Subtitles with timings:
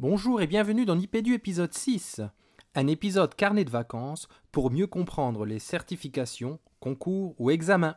[0.00, 2.20] Bonjour et bienvenue dans Nipédu épisode 6,
[2.74, 7.94] un épisode carnet de vacances pour mieux comprendre les certifications, concours ou examens.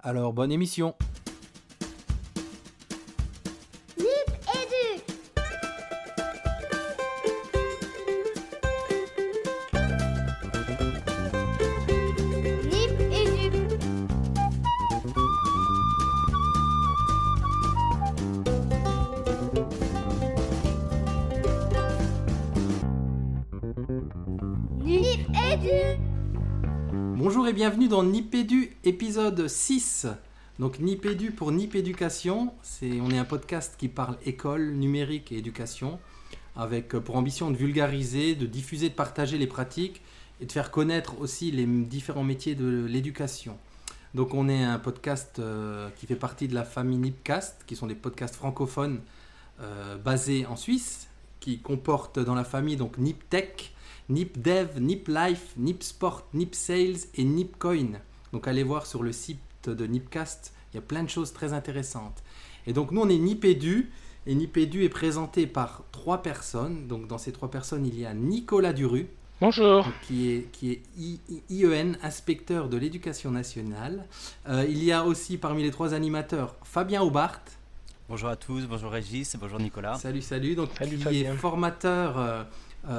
[0.00, 0.96] Alors bonne émission
[27.88, 30.06] dans Nipédu épisode 6.
[30.58, 35.98] Donc Nipédu pour Nipéducation, c'est on est un podcast qui parle école, numérique et éducation
[36.56, 40.02] avec euh, pour ambition de vulgariser, de diffuser, de partager les pratiques
[40.40, 43.56] et de faire connaître aussi les différents métiers de l'éducation.
[44.14, 47.86] Donc on est un podcast euh, qui fait partie de la famille Nipcast, qui sont
[47.86, 49.00] des podcasts francophones
[49.60, 53.75] euh, basés en Suisse, qui comportent dans la famille donc NipTech,
[54.08, 57.88] NipDev, NipLife, NipSport, NipSales et NipCoin.
[58.32, 61.52] Donc allez voir sur le site de Nipcast, il y a plein de choses très
[61.52, 62.22] intéressantes.
[62.66, 63.90] Et donc nous on est Nipédu,
[64.26, 66.86] et Nipédu est présenté par trois personnes.
[66.86, 69.06] Donc dans ces trois personnes il y a Nicolas Duru,
[69.40, 69.86] Bonjour.
[70.06, 74.04] qui est, qui est I- I- IEN, inspecteur de l'éducation nationale.
[74.48, 77.40] Euh, il y a aussi parmi les trois animateurs Fabien Aubart.
[78.08, 79.96] Bonjour à tous, bonjour Régis, bonjour Nicolas.
[79.96, 80.54] Salut, salut.
[80.54, 81.32] Donc, Salut, qui Fabien.
[81.32, 82.44] est formateur euh,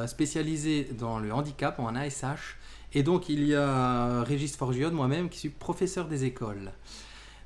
[0.07, 2.57] spécialisé dans le handicap en ASH.
[2.93, 6.71] Et donc, il y a Régis Forgione, moi-même, qui suis professeur des écoles.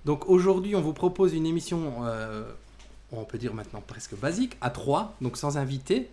[0.05, 2.43] Donc, aujourd'hui, on vous propose une émission, euh,
[3.11, 6.09] on peut dire maintenant presque basique, à trois, donc sans invité.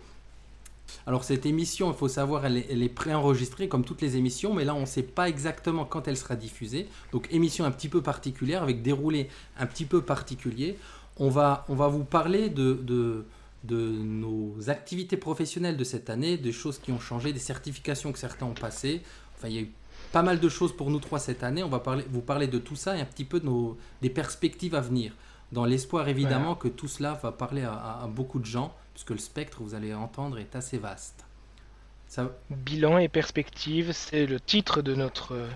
[1.05, 4.73] Alors, cette émission, il faut savoir, elle est, préenregistrée comme toutes les émissions, mais là,
[4.73, 6.87] on ne sait pas exactement quand elle sera diffusée.
[7.11, 10.77] Donc, émission un petit peu particulière, avec déroulé un petit peu particulier
[11.19, 13.25] on va, on va vous parler de,
[13.63, 18.19] de nos activités professionnelles de cette année, des choses qui ont changé, des certifications que
[18.19, 19.01] certains ont passées.
[19.37, 19.71] Enfin, il y a eu
[20.11, 21.61] pas mal de choses pour nous trois cette année.
[21.63, 24.09] On va parler, vous parler de tout ça et un petit peu de nos, des
[24.09, 25.13] perspectives à venir.
[25.51, 29.09] Dans l'espoir évidemment que tout cela va parler à, à- à beaucoup de gens, puisque
[29.11, 31.25] le spectre, vous allez entendre, est assez vaste.
[32.07, 35.47] Ça, Bilan et perspective, c'est le titre de notre euh,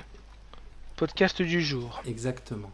[0.97, 2.01] podcast du jour.
[2.05, 2.71] exactement.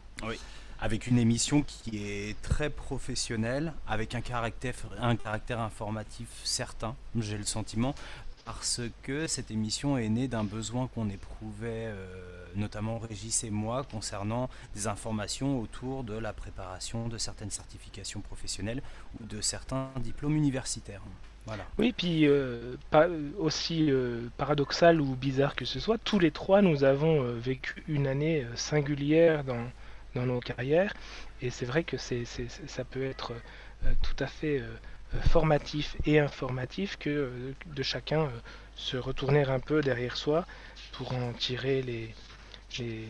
[0.81, 7.37] Avec une émission qui est très professionnelle, avec un caractère, un caractère informatif certain, j'ai
[7.37, 7.93] le sentiment,
[8.45, 12.05] parce que cette émission est née d'un besoin qu'on éprouvait, euh,
[12.55, 18.81] notamment Régis et moi, concernant des informations autour de la préparation de certaines certifications professionnelles
[19.19, 21.01] ou de certains diplômes universitaires.
[21.45, 21.65] Voilà.
[21.77, 23.07] Oui, puis euh, pas,
[23.37, 28.07] aussi euh, paradoxal ou bizarre que ce soit, tous les trois, nous avons vécu une
[28.07, 29.67] année singulière dans,
[30.19, 30.93] dans nos carrières,
[31.41, 33.33] et c'est vrai que c'est, ça peut être
[33.85, 34.67] euh, tout à fait euh,
[35.15, 38.29] euh, formatif et informatif que de chacun
[38.75, 40.45] se retourner un peu derrière soi
[40.93, 42.13] pour en tirer les,
[42.79, 43.07] les,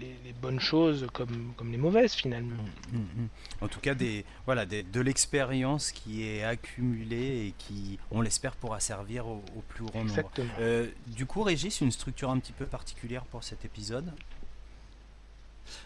[0.00, 2.62] les- les bonnes choses comme, comme les mauvaises finalement.
[2.92, 3.28] Mm, mm.
[3.62, 8.54] En tout cas, des, voilà, des- de l'expérience qui est accumulée et qui, on l'espère,
[8.56, 10.30] pourra servir au, au plus grand nombre.
[10.60, 14.12] Euh, du coup, Régis, une structure un petit peu particulière pour cet épisode?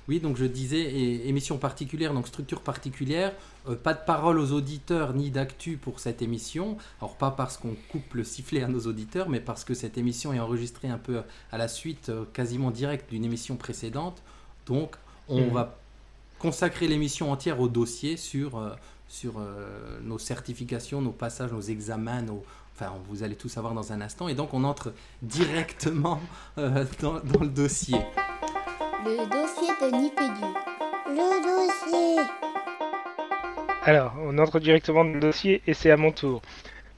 [0.09, 3.33] Oui, donc je disais, et- émission particulière, donc structure particulière,
[3.69, 6.77] euh, pas de parole aux auditeurs ni d'actu pour cette émission.
[7.01, 10.33] Alors pas parce qu'on coupe le sifflet à nos auditeurs, mais parce que cette émission
[10.33, 11.23] est enregistrée un peu
[11.53, 14.23] à la suite, euh, quasiment directe d'une émission précédente.
[14.67, 14.97] Donc
[15.29, 15.51] on Mhm.
[15.53, 15.79] va
[16.39, 18.71] consacrer l'émission entière au dossier sur, euh,
[19.09, 19.41] sur
[20.03, 22.45] nos certifications, nos passages, nos examens, nos...
[22.75, 24.29] Enfin, vous allez tout savoir dans un instant.
[24.29, 26.21] Et donc on entre directement
[26.57, 27.99] dans- dans le dossier.
[29.05, 30.59] Le dossier de Nip et Dup.
[31.07, 32.23] Le dossier.
[33.85, 36.43] Alors, on entre directement dans le dossier et c'est à mon tour.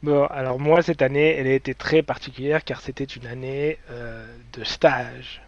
[0.02, 4.26] Bon, alors moi, cette année, elle a été très particulière car c'était une année euh,
[4.54, 5.42] de stage.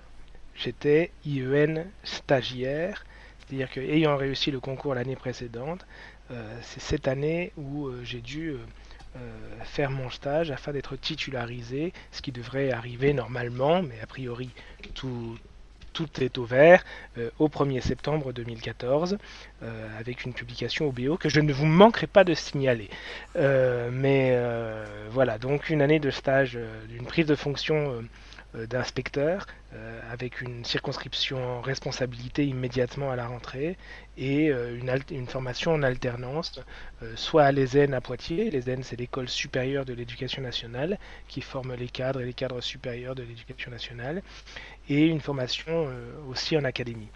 [0.54, 3.06] J'étais IEN stagiaire,
[3.38, 5.86] c'est-à-dire que ayant réussi le concours l'année précédente,
[6.30, 8.58] euh, c'est cette année où euh, j'ai dû euh,
[9.16, 9.19] euh,
[9.64, 14.50] faire mon stage afin d'être titularisé, ce qui devrait arriver normalement, mais a priori
[14.94, 15.38] tout,
[15.93, 16.85] tout est au vert,
[17.19, 19.19] euh, au 1er septembre 2014
[19.62, 22.89] euh, avec une publication au BO que je ne vous manquerai pas de signaler.
[23.37, 24.39] Euh, mais
[25.11, 26.59] voilà, donc une année de stage,
[26.89, 28.03] d'une prise de fonction
[28.54, 33.76] d'inspecteur euh, avec une circonscription en responsabilité immédiatement à la rentrée
[34.16, 34.78] et euh,
[35.10, 36.60] une, formation en alternance,
[37.02, 38.50] euh, soit à l'ESN à Poitiers.
[38.50, 43.14] L'ESN, c'est l'école supérieure de l'éducation nationale qui forme les cadres et les cadres supérieurs
[43.14, 44.22] de l'éducation nationale,
[44.88, 47.08] et une formation euh, aussi en académie.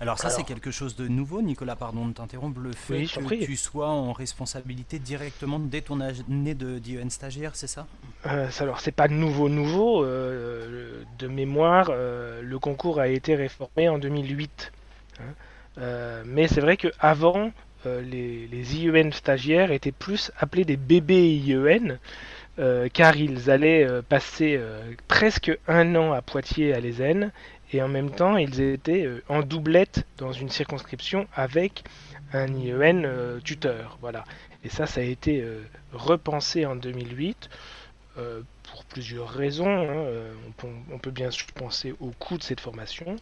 [0.00, 3.44] Alors ça, c'est quelque chose de nouveau, Nicolas, pardon de t'interrompre, le fait Oui, que
[3.44, 7.86] tu sois en responsabilité directement dès ton année de d'IEN stagiaire, c'est ça?
[8.26, 10.04] Euh, alors, c'est pas nouveau, nouveau.
[10.04, 14.72] euh, de mémoire, euh, le concours a été réformé en 2008.
[15.20, 15.22] hein.
[15.78, 17.50] Euh, mais c'est vrai qu'avant,
[17.84, 21.98] les, les IEN stagiaires étaient plus appelés des bébés IEN,
[22.58, 27.30] euh, car ils allaient euh, passer euh, presque un an à Poitiers à l'ESN,
[27.72, 31.84] et en même temps, ils étaient euh, en doublette dans une circonscription avec
[32.32, 33.98] un IEN euh, tuteur.
[34.00, 34.24] Voilà.
[34.64, 37.48] Et ça, ça a été euh, repensé en 2008
[38.18, 39.66] euh, pour plusieurs raisons.
[39.68, 40.06] hein.
[40.48, 43.16] On, peut, on peut bien sûr penser au coût de cette formation,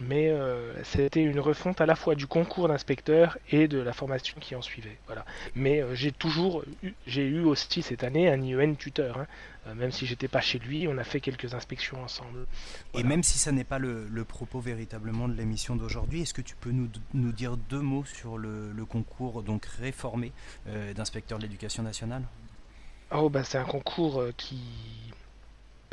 [0.00, 4.36] mais euh, c'était une refonte à la fois du concours d'inspecteur et de la formation
[4.40, 4.98] qui en suivait.
[5.06, 5.24] Voilà.
[5.54, 9.18] Mais euh, j'ai toujours eu, j'ai eu aussi cette année un IEN tuteur.
[9.18, 9.26] hein.
[9.66, 12.46] Euh, même si j'étais pas chez lui, on a fait quelques inspections ensemble.
[12.94, 16.42] Et même si ça n'est pas le, le propos véritablement de l'émission d'aujourd'hui, est-ce que
[16.42, 20.32] tu peux nous, nous dire deux mots sur le, le concours donc réformé
[20.68, 22.22] euh, d'inspecteur de l'éducation nationale?
[23.10, 24.58] Oh, bah, c'est un concours euh, qui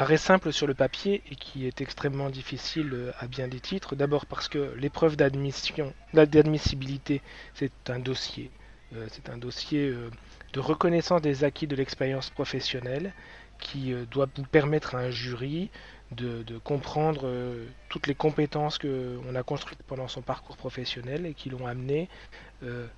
[0.02, 3.96] paraît simple sur le papier et qui est extrêmement difficile euh, à bien des titres.
[3.96, 7.22] D'abord parce que l'épreuve d'admission, d'admissibilité,
[7.54, 8.50] c'est un dossier.
[8.96, 10.10] Euh, c'est un dossier euh,
[10.54, 13.14] de reconnaissance des acquis de l'expérience professionnelle
[13.60, 15.70] qui euh, doit permettre à un jury
[16.12, 17.32] de, de comprendre
[17.88, 22.10] toutes les compétences qu'on a construites pendant son parcours professionnel et qui l'ont amené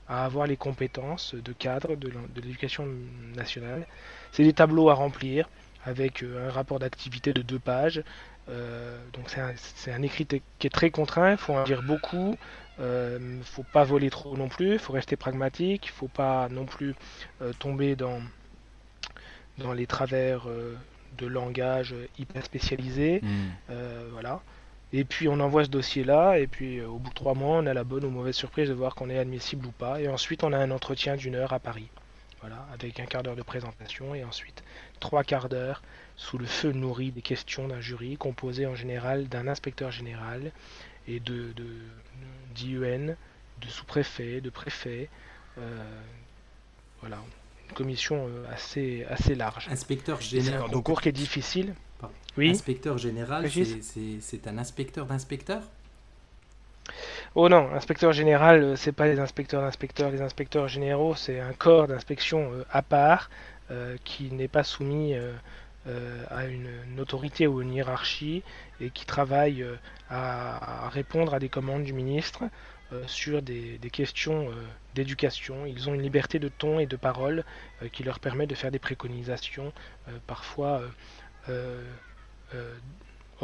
[0.07, 2.11] à avoir les compétences de cadre de
[2.41, 2.88] l'éducation
[3.35, 3.85] nationale.
[4.31, 5.47] C'est des tableaux à remplir
[5.85, 8.03] avec euh, un rapport d'activité de deux pages.
[8.50, 12.38] Euh, donc c'est un, un écrit qui est très contraint, il faut en dire beaucoup,
[12.80, 16.07] il ne faut pas voler trop non plus, il faut rester pragmatique, il ne faut
[16.09, 16.95] pas non plus
[17.41, 18.19] euh, tomber dans,
[19.59, 20.75] dans les travers euh,
[21.18, 23.21] de langage hyper spécialisés.
[23.69, 24.41] Euh, voilà.
[24.91, 27.65] Et puis on envoie ce dossier-là, et puis euh, au bout de trois mois, on
[27.65, 30.00] a la bonne ou mauvaise surprise de voir qu'on est admissible ou pas.
[30.01, 31.89] Et ensuite, on a un entretien d'une heure à Paris.
[32.45, 34.63] Voilà, avec un quart d'heure de présentation, et ensuite
[34.99, 35.81] trois quarts d'heure
[36.17, 40.51] sous le feu nourri des questions d'un jury composé en général d'un inspecteur général
[41.07, 41.65] et de, de
[42.53, 43.15] d'IEN,
[43.61, 45.09] de sous-préfet, de préfet.
[45.57, 46.01] euh,
[46.99, 47.17] voilà,
[47.69, 49.67] une commission euh, assez, assez large.
[49.69, 50.69] Inspecteur C'est un général.
[50.71, 51.73] concours qui est difficile.
[51.99, 52.15] Pardon.
[52.37, 52.49] Oui.
[52.49, 55.61] Inspecteur général, c'est un inspecteur d'inspecteur
[57.35, 60.12] Oh non, inspecteur général, euh, c'est pas les inspecteurs d'inspecteurs.
[60.12, 63.30] Les inspecteurs généraux, c'est un corps d'inspection euh, à part
[63.71, 65.15] euh, qui n'est pas soumis
[66.30, 68.41] à une, autorité ou une hiérarchie
[68.80, 69.65] et qui travaille
[70.09, 72.44] à, répondre à des commandes du ministre
[73.06, 74.47] sur des, questions
[74.95, 75.65] d'éducation.
[75.65, 77.44] Ils ont une liberté de ton et de parole
[77.91, 79.74] qui leur permet de faire des préconisations,
[80.25, 80.81] parfois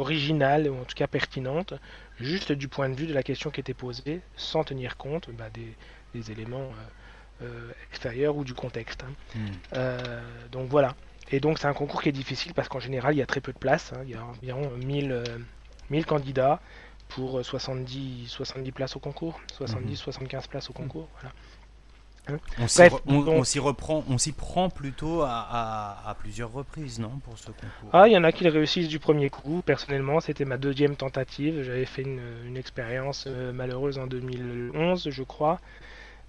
[0.00, 1.74] originales ou en tout cas pertinentes
[2.18, 5.50] juste du point de vue de la question qui était posée, sans tenir compte bah,
[5.50, 5.76] des,
[6.14, 6.72] des éléments
[7.42, 9.04] euh, euh, extérieurs ou du contexte.
[9.04, 9.14] hein.
[9.34, 9.52] Hmm.
[9.74, 10.96] Euh, donc voilà.
[11.30, 13.40] Et donc c'est un concours qui est difficile parce qu'en général il y a très
[13.40, 13.92] peu de places.
[13.92, 14.00] hein.
[14.04, 15.38] Il y a environ 1000, euh,
[15.90, 16.60] 1000 candidats
[17.08, 19.96] pour euh, 70, 70 places au concours, 70, Mhm.
[19.96, 21.08] 75 places au concours.
[21.20, 21.34] Voilà.
[22.58, 26.10] On s'y Bref, re- on- donc- on s'y reprend, on s'y prend plutôt à, à-
[26.10, 27.90] à plusieurs reprises, non, pour ce concours?
[27.92, 29.62] Ah, il y en a qui le réussissent du premier coup.
[29.62, 31.62] Personnellement, c'était ma deuxième tentative.
[31.62, 35.60] J'avais fait une, une expérience euh, malheureuse en 2011, je crois.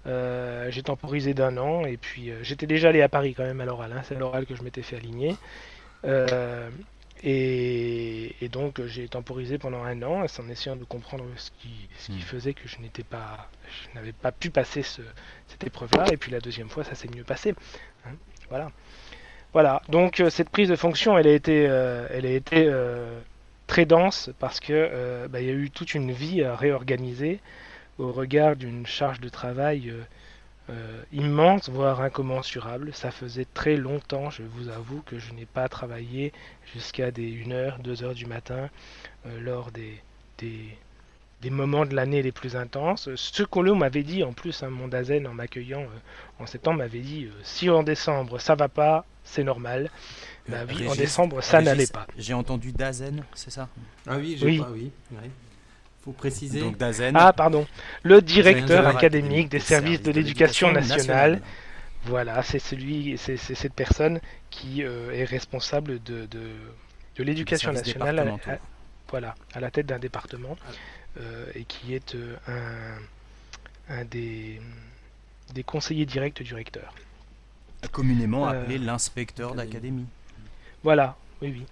[0.06, 3.60] Euh, j'ai temporisé d'un an et puis euh, j'étais déjà allé à Paris quand même
[3.60, 3.92] à l'oral.
[3.92, 4.02] hein.
[4.04, 5.38] C'est à l'oral que je m'étais fait aligner.
[7.22, 11.88] Et, et donc euh, j'ai temporisé pendant un an en essayant de comprendre ce qui,
[11.98, 12.20] ce qui Hmm.
[12.20, 15.02] faisait que je n'étais pas, je n'avais pas pu passer ce-
[15.48, 16.12] cette épreuve-là.
[16.12, 17.54] Et puis la deuxième fois, ça s'est mieux passé.
[18.06, 18.12] hein.
[18.50, 18.70] Voilà.
[19.52, 23.20] Voilà, donc euh, cette prise de fonction, elle a été, euh, elle a été euh,
[23.66, 27.40] très dense parce que bah, il y a eu toute une vie à réorganiser
[27.98, 29.92] au regard d'une charge de travail
[30.70, 32.90] euh, immense, voire incommensurable.
[32.94, 36.32] Ça faisait très longtemps, je vous avoue, que je n'ai pas travaillé
[36.72, 38.70] jusqu'à des 1h, 2h du matin
[39.26, 40.00] euh, lors des,
[40.38, 40.76] des,
[41.40, 43.08] des moments de l'année les plus intenses.
[43.16, 47.00] Ce qu'on m'avait dit en plus, hein, mon Dazen en m'accueillant euh, en septembre m'avait
[47.00, 49.90] dit euh, si en décembre ça va pas, c'est normal.
[50.48, 52.06] Bah oui, en décembre ça n'allait pas.
[52.18, 53.68] J'ai entendu Dazen, c'est ça?
[54.06, 54.58] Ah oui, j'ai Oui.
[54.58, 54.90] pas, oui.
[55.12, 55.30] ouais.
[56.04, 56.60] Faut préciser.
[56.60, 57.14] Donc Dazen.
[57.16, 57.66] Ah pardon,
[58.02, 61.40] le directeur académique des services de l'éducation nationale.
[62.04, 66.50] Voilà, c'est celui, c'est cette personne qui euh, est responsable de, de,
[67.16, 68.58] de l'éducation nationale, à,
[69.08, 70.58] voilà, à la tête d'un département,
[71.20, 74.60] euh, et qui est euh, un, un des,
[75.54, 76.92] des conseillers directs du recteur.
[77.92, 79.70] Communément Euh, appelé l'inspecteur académie.
[79.70, 80.06] d'académie.
[80.82, 81.66] Voilà, oui, oui,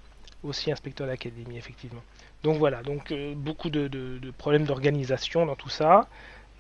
[0.45, 2.03] aussi inspecteur d'académie, effectivement.
[2.43, 3.89] Donc voilà, donc beaucoup de,
[4.39, 6.09] problèmes d'organisation dans tout ça.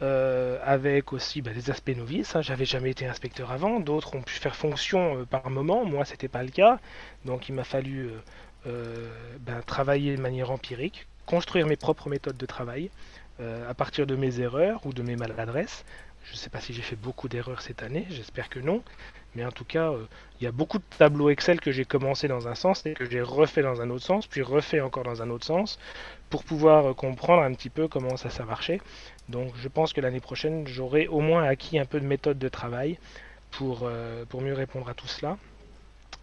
[0.00, 2.36] avec aussi bah, des aspects novices.
[2.36, 2.42] Hein.
[2.42, 6.42] J'avais jamais été inspecteur avant, d'autres ont pu faire fonction par moment, moi c'était pas
[6.42, 6.78] le cas.
[7.24, 8.10] Donc il m'a fallu
[8.64, 12.90] ben, travailler de manière empirique, construire mes propres méthodes de travail
[13.38, 15.84] à partir de mes erreurs ou de mes maladresses.
[16.24, 18.82] Je ne sais pas si j'ai fait beaucoup d'erreurs cette année, j'espère que non.
[19.34, 20.06] Mais en tout cas, euh,
[20.40, 23.08] il y a beaucoup de tableaux Excel que j'ai commencé dans un sens et que
[23.08, 25.78] j'ai refait dans un autre sens, puis refait encore dans un autre sens,
[26.30, 28.80] pour pouvoir euh, comprendre un petit peu comment ça, ça marchait.
[29.28, 32.48] Donc je pense que l'année prochaine, j'aurai au moins acquis un peu de méthode de
[32.48, 32.98] travail
[33.50, 35.36] pour, euh, pour mieux répondre à tout cela.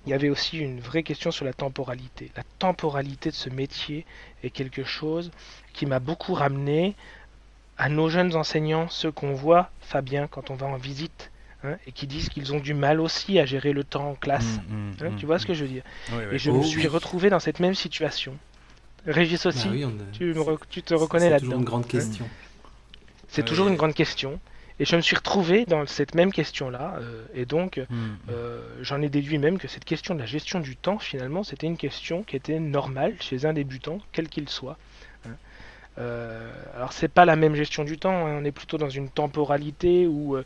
[0.06, 2.32] Il y avait aussi une vraie question sur la temporalité.
[2.36, 4.06] La temporalité de ce métier
[4.44, 5.32] est quelque chose
[5.74, 6.96] qui m'a beaucoup ramené
[7.78, 11.32] à nos jeunes enseignants, ceux qu'on voit, Fabien, quand on va en visite,
[11.64, 14.60] hein, et qui disent qu'ils ont du mal aussi à gérer le temps en classe.
[14.70, 15.84] Mmh, mmh, hein, mmh, tu vois ce que je veux dire
[16.32, 18.38] Et je me oh suis retrouvé dans cette même situation.
[19.06, 20.36] Régis aussi, bah tu,
[20.70, 21.40] tu, te reconnais là-dedans.
[21.40, 22.30] C'est toujours une grande question.
[23.30, 24.40] C'est toujours une grande question.
[24.80, 27.00] Et je me suis retrouvé dans cette même question-là.
[27.02, 27.82] Euh, et donc,
[28.30, 31.68] euh, j'en ai déduit même que cette question de la gestion du temps, finalement, c'était
[31.68, 34.78] une question qui était normale chez un débutant, quel qu'il soit.
[36.00, 38.40] Euh, alors c'est pas la même gestion du temps, hein.
[38.40, 40.44] on est plutôt dans une temporalité où euh,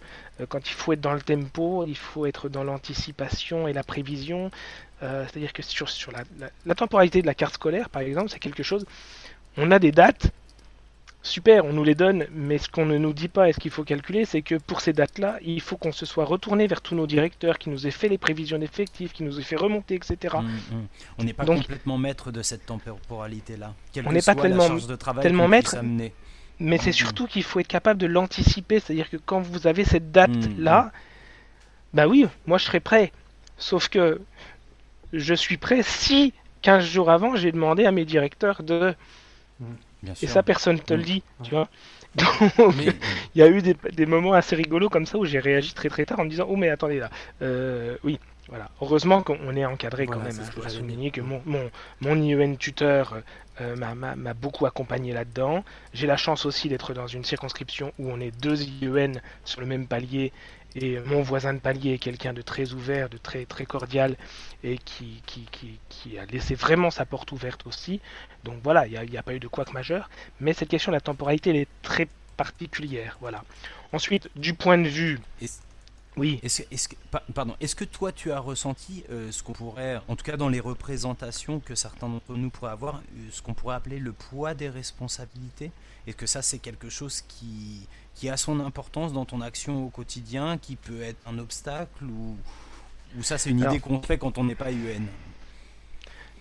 [0.48, 4.50] quand il faut être dans le tempo, il faut être dans l'anticipation et la prévision.
[5.03, 5.88] Euh, c'est-à-dire que sur
[6.65, 8.86] la, temporalité de la carte scolaire, par exemple, c'est quelque chose.
[9.58, 10.31] On a des dates,
[11.23, 13.71] super, on nous les donne, mais ce qu'on ne nous dit pas et ce qu'il
[13.71, 16.95] faut calculer, c'est que pour ces dates-là, il faut qu'on se soit retourné vers tous
[16.95, 20.37] nos directeurs, qui nous aient fait les prévisions d'effectifs, qui nous aient fait remonter, etc.
[20.41, 20.87] Mmh, mmh.
[21.19, 23.73] On n'est pas complètement maître de cette temporalité-là.
[24.05, 24.67] On n'est pas tellement,
[25.21, 25.77] tellement maître,
[26.59, 29.85] mais c'est mmh, surtout qu'il faut être capable de l'anticiper, c'est-à-dire que quand vous avez
[29.85, 30.91] cette date-là,
[31.93, 33.11] bah oui, moi je serais prêt.
[33.57, 34.21] Sauf que
[35.13, 38.95] je suis prêt si 15 jours avant, j'ai demandé à mes directeurs de
[40.22, 41.67] et ça, personne te le dit, tu vois.
[42.15, 42.75] Donc,
[43.36, 46.05] il y a eu des, moments assez rigolos comme ça où j'ai réagi très très
[46.05, 47.10] tard en me disant Oh, mais attendez là,
[47.41, 48.70] euh, oui, voilà.
[48.81, 50.34] Heureusement qu'on est encadré quand même.
[50.34, 53.22] Je dois souligner que mon, mon, mon IEN tuteur
[53.62, 55.63] euh, m'a beaucoup accompagné là-dedans.
[55.93, 59.13] J'ai la chance aussi d'être dans une circonscription où on est deux IEN
[59.46, 60.34] sur le même palier
[60.75, 64.15] et mon voisin de palier est quelqu'un de très ouvert, de très, très cordial
[64.63, 65.47] et qui, qui,
[65.89, 67.99] qui, a laissé vraiment sa porte ouverte aussi.
[68.43, 70.09] Donc voilà, il n'y a, pas eu de couac majeur.
[70.39, 73.17] Mais cette question de la temporalité, elle est très particulière.
[73.21, 73.43] Voilà.
[73.91, 75.19] Ensuite, du point de vue.
[76.17, 76.39] Oui.
[76.43, 76.95] Est-ce est que,
[77.33, 80.49] pardon, est-ce que toi tu as ressenti euh, ce qu'on pourrait, en tout cas dans
[80.49, 84.53] les représentations que certains d'entre nous pourraient avoir, euh, ce qu'on pourrait appeler le poids
[84.53, 85.71] des responsabilités?
[86.07, 89.89] Est-ce que ça c'est quelque chose qui, qui a son importance dans ton action au
[89.89, 92.35] quotidien, qui peut être un obstacle ou,
[93.17, 95.05] ou ça c'est une idée qu'on fait quand on n'est pas UN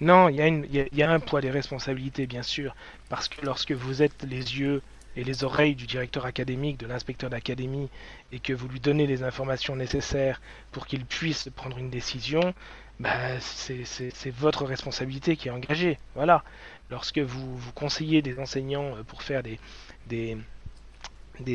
[0.01, 2.75] Non, il y, y, a un poids des responsabilités bien sûr,
[3.09, 4.83] parce que lorsque vous êtes les yeux
[5.17, 7.89] et les oreilles du directeur académique, de l'inspecteur d'académie,
[8.33, 10.41] et que vous lui donnez les informations nécessaires
[10.73, 12.55] pour qu'il puisse prendre une décision,
[13.01, 15.99] bah, c'est votre responsabilité qui est engagée.
[16.15, 16.45] Voilà.
[16.91, 20.37] Lorsque vous, conseillez des enseignants euh, pour faire des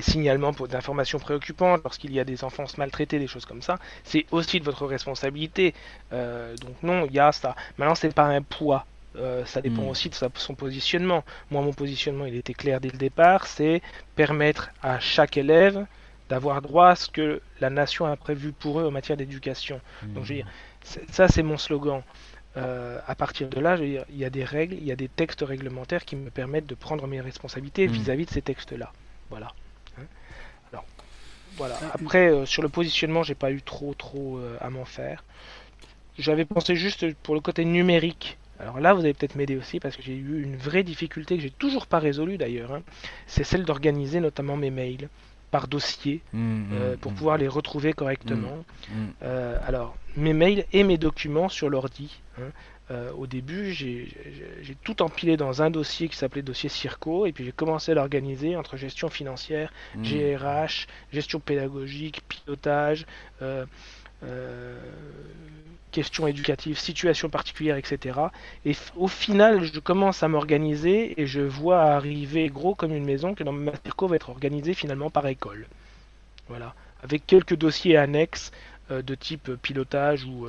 [0.01, 4.59] signalements d'informations préoccupantes, lorsqu'il y a des enfants maltraités, des choses comme ça, c'est aussi
[4.59, 5.75] de votre responsabilité.
[6.13, 7.55] Euh, donc non, il y a ça.
[7.77, 8.87] Maintenant, c'est pas un poids.
[9.17, 9.89] Euh, ça dépend hmm.
[9.89, 11.23] aussi de son positionnement.
[11.51, 13.81] Moi, mon positionnement, il était clair dès le départ, c'est
[14.15, 15.85] permettre à chaque élève
[16.29, 19.79] d'avoir droit à ce que la nation a prévu pour eux en matière d'éducation.
[20.03, 20.47] Donc, je veux dire,
[21.11, 22.01] ça, c'est mon slogan.
[22.57, 25.41] Euh, à partir de là, il y a des règles, il y a des textes
[25.41, 28.91] réglementaires qui me permettent de prendre mes responsabilités vis à -vis de ces textes-là.
[29.29, 29.51] Voilà.
[31.57, 31.77] Voilà.
[31.81, 35.23] Ah, Après, euh, sur le positionnement, j'ai pas eu trop trop à m'en faire.
[36.17, 38.37] J'avais pensé juste pour le côté numérique.
[38.59, 41.41] Alors là, vous allez peut-être m'aider aussi parce que j'ai eu une vraie difficulté que
[41.41, 42.73] j'ai toujours pas résolue d'ailleurs.
[42.73, 42.81] Hein.
[43.27, 45.09] C'est celle d'organiser notamment mes mails
[45.51, 47.15] par dossier mmh, mmh, euh, pour mmh.
[47.15, 48.63] pouvoir les retrouver correctement.
[49.21, 52.21] alors, mes mails et mes documents sur l'ordi.
[52.39, 52.51] Hein.
[52.91, 54.07] Euh, au début, j'ai
[54.83, 58.55] tout empilé dans un dossier qui s'appelait dossier Circo, et puis j'ai commencé à l'organiser
[58.55, 63.05] entre gestion financière, GRH, gestion pédagogique, pilotage,
[63.41, 63.65] euh, euh,
[65.91, 68.19] questions éducatives, situation particulière, etc.
[68.65, 73.33] Et au final, je commence à m'organiser et je vois arriver gros comme une maison
[73.33, 75.67] que dans ma Circo va être organisé finalement par école.
[76.49, 78.51] Voilà, avec quelques dossiers annexes
[78.89, 80.47] de type pilotage ou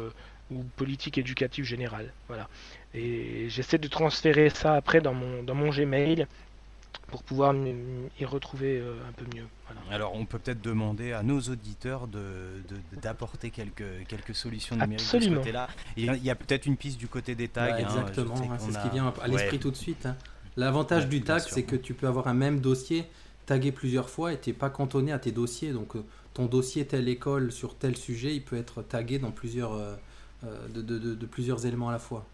[0.51, 2.13] ou politique éducative générale.
[2.29, 2.49] Voilà.
[2.95, 6.27] Et j'essaie de transférer ça après dans mon, dans mon Gmail
[7.07, 9.45] pour pouvoir y retrouver euh, un peu mieux.
[9.91, 12.09] Alors on peut peut-être demander à nos auditeurs
[12.93, 15.31] d'apporter de, quelques, quelques solutions numériques Absolument.
[15.33, 15.69] de ce côté-là.
[15.97, 17.73] Il y a, peut-être une piste du côté des tags.
[17.75, 20.07] Hein, exactement, hein, c'est ce qui vient à l'esprit tout de suite.
[20.07, 20.17] Hein.
[20.57, 23.05] L'avantage Ouais, du tag, c'est que tu peux avoir un même dossier
[23.45, 25.73] tagué plusieurs fois et tu n'es pas cantonné à tes dossiers.
[25.73, 29.75] Donc, euh, ton dossier telle école sur tel sujet, il peut être tagué dans plusieurs,
[29.75, 29.95] euh,
[30.45, 32.27] euh, de, de- de- de plusieurs éléments à la fois.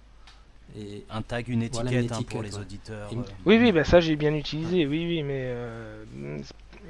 [0.76, 2.60] Et Un tag, une étiquette, Voilà, une hein, pour les ouais.
[2.60, 3.10] auditeurs.
[3.12, 6.04] Euh, Oui, oui, bah ça j'ai bien utilisé, oui, oui, mais euh,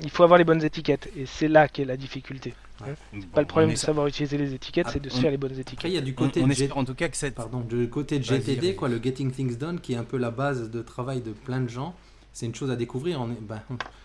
[0.02, 2.54] il faut avoir les bonnes étiquettes, et c'est là qu'est la difficulté.
[2.80, 2.86] bon,
[3.34, 5.36] Pas le problème de savoir utiliser les étiquettes, Ah, c'est de se on- faire les
[5.36, 5.90] bonnes après, étiquettes.
[5.90, 7.34] il y a du On, côté on de G- espère en tout cas que cette.
[7.34, 10.30] Pardon, du côté de GTD, quoi, le Getting Things Done, qui est un peu la
[10.30, 11.94] base de travail de plein de gens.
[12.32, 13.20] C'est une chose à découvrir.
[13.20, 13.60] On est, ben,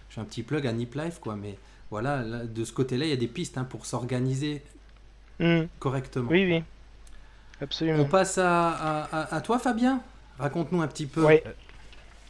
[0.09, 1.55] je fais un petit plug à Nip Life, quoi, mais
[1.91, 4.61] voilà, là, de ce côté-là, il y a des pistes hein, pour s'organiser
[5.39, 6.29] Hmm, correctement.
[6.31, 6.63] Oui, oui,
[8.01, 10.01] On passe à, à- à- à toi, Fabien.
[10.39, 11.23] Raconte-nous un petit peu.
[11.25, 11.43] Ouais.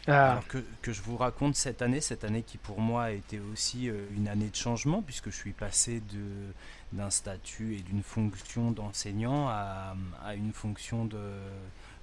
[0.10, 3.12] Ah, Alors que, que je vous raconte cette année, cette année qui pour moi a
[3.12, 6.54] été aussi euh, une année de changement, puisque je suis passé de-
[6.98, 11.20] d'un statut et d'une fonction d'enseignant à, à une fonction de,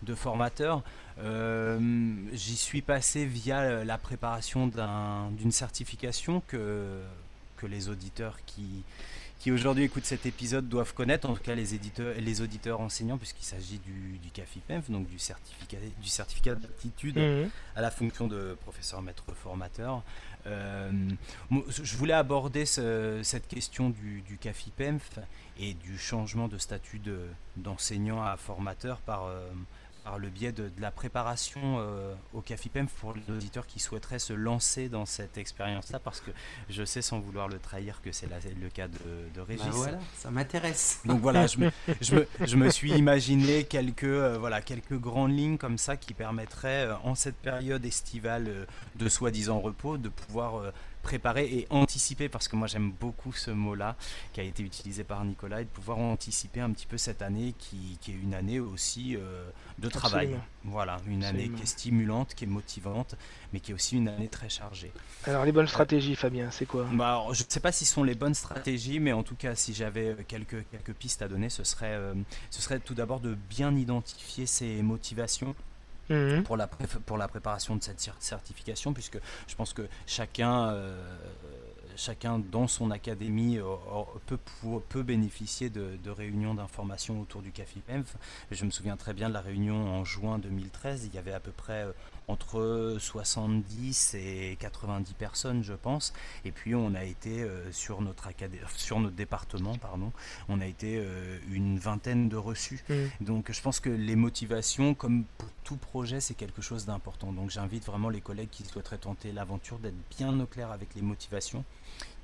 [0.02, 0.82] de formateur.
[1.20, 1.78] Euh,
[2.34, 7.00] J'y suis passé via la préparation d'un- d'une certification que,
[7.56, 8.82] que les auditeurs qui,
[9.38, 13.18] qui aujourd'hui écoutent cet épisode doivent connaître, en tout cas les, éditeurs, les auditeurs enseignants,
[13.18, 17.50] puisqu'il s'agit du, du CAFIPENF, donc du certificat, du certificat d'aptitude mhm.
[17.76, 20.02] à la fonction de professeur maître formateur.
[20.46, 20.90] Euh,
[21.68, 25.18] je voulais aborder ce- cette question du, du CAFIPEMF
[25.58, 27.26] et du changement de statut de-
[27.56, 29.48] d'enseignant à formateur par, euh,
[30.04, 34.18] par le biais de, de la préparation euh, au CAFIPEMF pour les auditeurs qui souhaiteraient
[34.18, 36.30] se lancer dans cette expérience-là, parce que
[36.68, 38.28] je sais sans vouloir le trahir que c'est
[38.60, 38.98] le cas de,
[39.34, 39.66] de Régis.
[39.70, 41.00] Voilà, ça m'intéresse.
[41.04, 41.70] Donc voilà, je me,
[42.00, 46.14] je me, je me suis imaginé quelques, euh, voilà, quelques grandes lignes comme ça qui
[46.14, 50.72] permettraient, euh, en cette période estivale euh, de soi-disant repos, de pouvoir
[51.04, 53.94] préparer et anticiper, parce que moi j'aime beaucoup ce mot-là
[54.32, 57.54] qui a été utilisé par Nicolas, et de pouvoir anticiper un petit peu cette année
[57.58, 60.26] qui, qui est une année aussi euh, de travail.
[60.26, 60.44] Absolument.
[60.64, 63.16] Voilà, une année qui est stimulante, qui est motivante,
[63.52, 64.90] mais qui est aussi une année très chargée.
[65.26, 66.86] Alors les bonnes stratégies, Fabien, c'est quoi?
[66.92, 69.36] Bah, alors, je ne sais pas si ce sont les bonnes stratégies, mais en tout
[69.36, 72.14] cas, si j'avais euh, quelques, quelques pistes à donner, ce serait, euh,
[72.50, 75.54] ce serait tout d'abord de bien identifier ses motivations
[76.10, 76.42] Mhm.
[76.42, 81.00] pour la, préparation de cette cer- certification, puisque je pense que chacun, euh,
[81.96, 83.64] chacun dans son académie euh,
[84.32, 84.36] euh,
[84.88, 88.16] peut, bénéficier de, réunions d'information autour du CAFIPEMF.
[88.50, 91.40] Je me souviens très bien de la réunion en juin 2013, il y avait à
[91.40, 91.86] peu près
[92.28, 96.12] entre 70 et 90 personnes, je pense.
[96.44, 100.12] Et puis on a été euh, sur, notre acadé- sur notre département, pardon,
[100.48, 102.82] on a été euh, une vingtaine de reçus.
[102.88, 103.10] Mhm.
[103.20, 107.32] Donc je pense que les motivations, comme pour tout projet, c'est quelque chose d'important.
[107.32, 111.02] Donc j'invite vraiment les collègues qui souhaiteraient tenter l'aventure d'être bien au clair avec les
[111.02, 111.64] motivations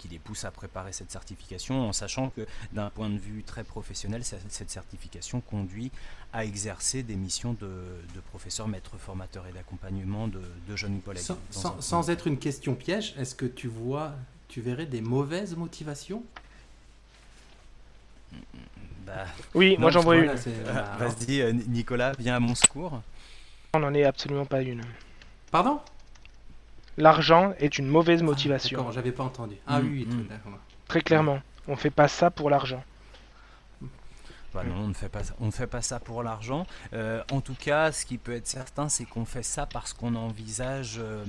[0.00, 3.64] qui les poussent à préparer cette certification, en sachant que d'un point de vue très
[3.64, 5.90] professionnel, ce- cette certification conduit
[6.32, 7.66] à exercer des missions de,
[8.14, 11.22] de professeur, maître formateur et d'accompagnement de, de jeunes collègues.
[11.22, 14.14] Sans, dans sans- un sans premier être une question piège, est-ce que tu vois,
[14.48, 16.22] tu verrais des mauvaises motivations?
[19.06, 20.30] Bah, Oui, Non, moi j'en vois une.
[20.30, 23.02] euh, bah, Vas-y, euh, Nicolas, viens à mon secours.
[23.74, 24.82] On n'en est absolument pas une.
[25.50, 25.80] Pardon?
[26.96, 28.78] L'argent est une mauvaise Ah, motivation.
[28.78, 29.56] D'accord, j'avais pas entendu.
[29.66, 30.10] Ah Mm, oui, oui, mm.
[30.22, 30.52] tout, d'accord.
[30.88, 31.40] Très clairement.
[31.68, 32.82] On fait pas ça pour l'argent.
[34.52, 36.66] Bah non, on ne fait pas ça, on ne fait pas ça pour l'argent.
[36.92, 40.16] Euh, en tout cas, ce qui peut être certain, c'est qu'on fait ça parce qu'on
[40.16, 41.24] envisage euh,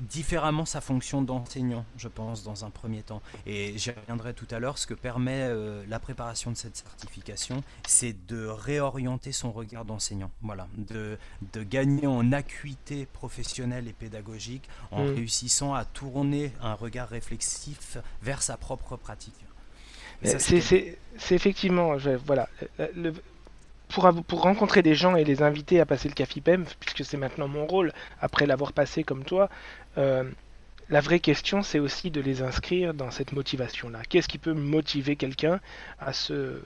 [0.00, 3.22] différemment sa fonction d'enseignant, je pense, dans un premier temps.
[3.46, 4.78] Et j'y reviendrai tout à l'heure.
[4.78, 10.30] Ce que permet euh, la préparation de cette certification, c'est de réorienter son regard d'enseignant.
[10.42, 11.16] Voilà, de,
[11.52, 15.14] de gagner en acuité professionnelle et pédagogique en Mm.
[15.14, 19.34] réussissant à tourner un regard réflexif vers sa propre pratique.
[20.22, 20.96] C'est
[21.30, 22.48] effectivement, je- voilà,
[22.94, 23.12] le-
[23.88, 27.66] pour, rencontrer des gens et les inviter à passer le CAFIPEM, puisque c'est maintenant mon
[27.66, 29.48] rôle, après l'avoir passé comme toi,
[29.98, 30.24] euh,
[30.90, 34.02] la vraie question, c'est aussi de les inscrire dans cette motivation-là.
[34.08, 35.60] Qu'est-ce qui peut motiver quelqu'un
[35.98, 36.58] à, se,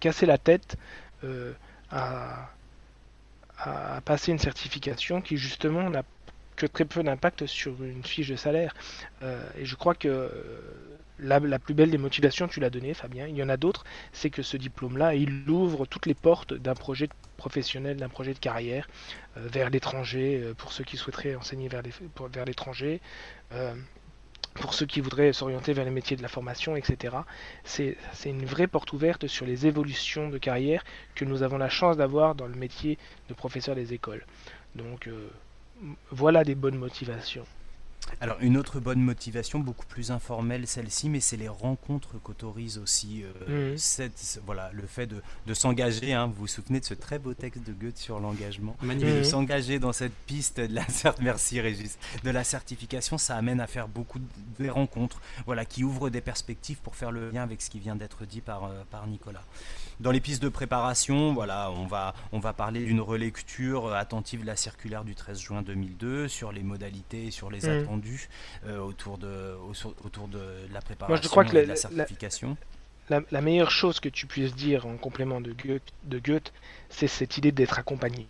[0.00, 0.76] casser la tête
[1.24, 1.52] euh,
[1.90, 2.50] à,
[4.04, 6.02] passer une certification qui justement n'a
[6.56, 8.74] que très peu d'impact sur une fiche de salaire?
[9.22, 10.30] Euh, Et je crois que
[11.22, 13.26] la, plus belle des motivations, tu l'as donnée, Fabien.
[13.26, 13.84] Il y en a d'autres.
[14.12, 18.38] C'est que ce diplôme-là, il ouvre toutes les portes d'un projet professionnel, d'un projet de
[18.38, 18.88] carrière
[19.36, 21.82] euh, vers l'étranger, euh, pour ceux qui souhaiteraient enseigner vers
[22.46, 23.00] l'étranger,
[23.52, 23.74] euh,
[24.54, 27.16] pour ceux qui voudraient s'orienter vers les métiers de la formation, etc.
[27.64, 31.96] C'est une vraie porte ouverte sur les évolutions de carrière que nous avons la chance
[31.96, 34.26] d'avoir dans le métier de professeur des écoles.
[34.74, 35.08] Donc
[36.10, 37.46] voilà des bonnes motivations.
[38.20, 43.22] Alors une autre bonne motivation, beaucoup plus informelle celle-ci, mais c'est les rencontres qu'autorise aussi
[43.48, 43.78] euh, Mhm.
[43.78, 46.12] cette, voilà, le fait de, de s'engager.
[46.12, 46.26] hein.
[46.26, 48.76] vous vous souvenez de ce très beau texte de Goethe sur l'engagement?
[48.82, 49.10] Magnifique.
[49.14, 49.24] de Mhm.
[49.24, 50.84] s'engager dans cette piste de la
[51.20, 54.24] merci Régis de la certification, ça amène à faire beaucoup de
[54.58, 57.96] des rencontres, voilà, qui ouvrent des perspectives pour faire le lien avec ce qui vient
[57.96, 59.42] d'être dit par, euh, par Nicolas.
[60.00, 64.46] Dans les pistes de préparation, voilà, on va, on va parler d'une relecture attentive de
[64.46, 67.82] la circulaire du 13 juin 2002 sur les modalités et sur les Mhm.
[67.82, 68.28] attendus
[68.66, 70.40] euh, autour, de, au- autour de
[70.72, 72.56] la préparation crois que et la- de la la- certification.
[73.10, 76.52] La, la meilleure chose que tu puisses dire en complément de Goethe, de Goethe
[76.88, 78.26] c'est cette idée d'être accompagné.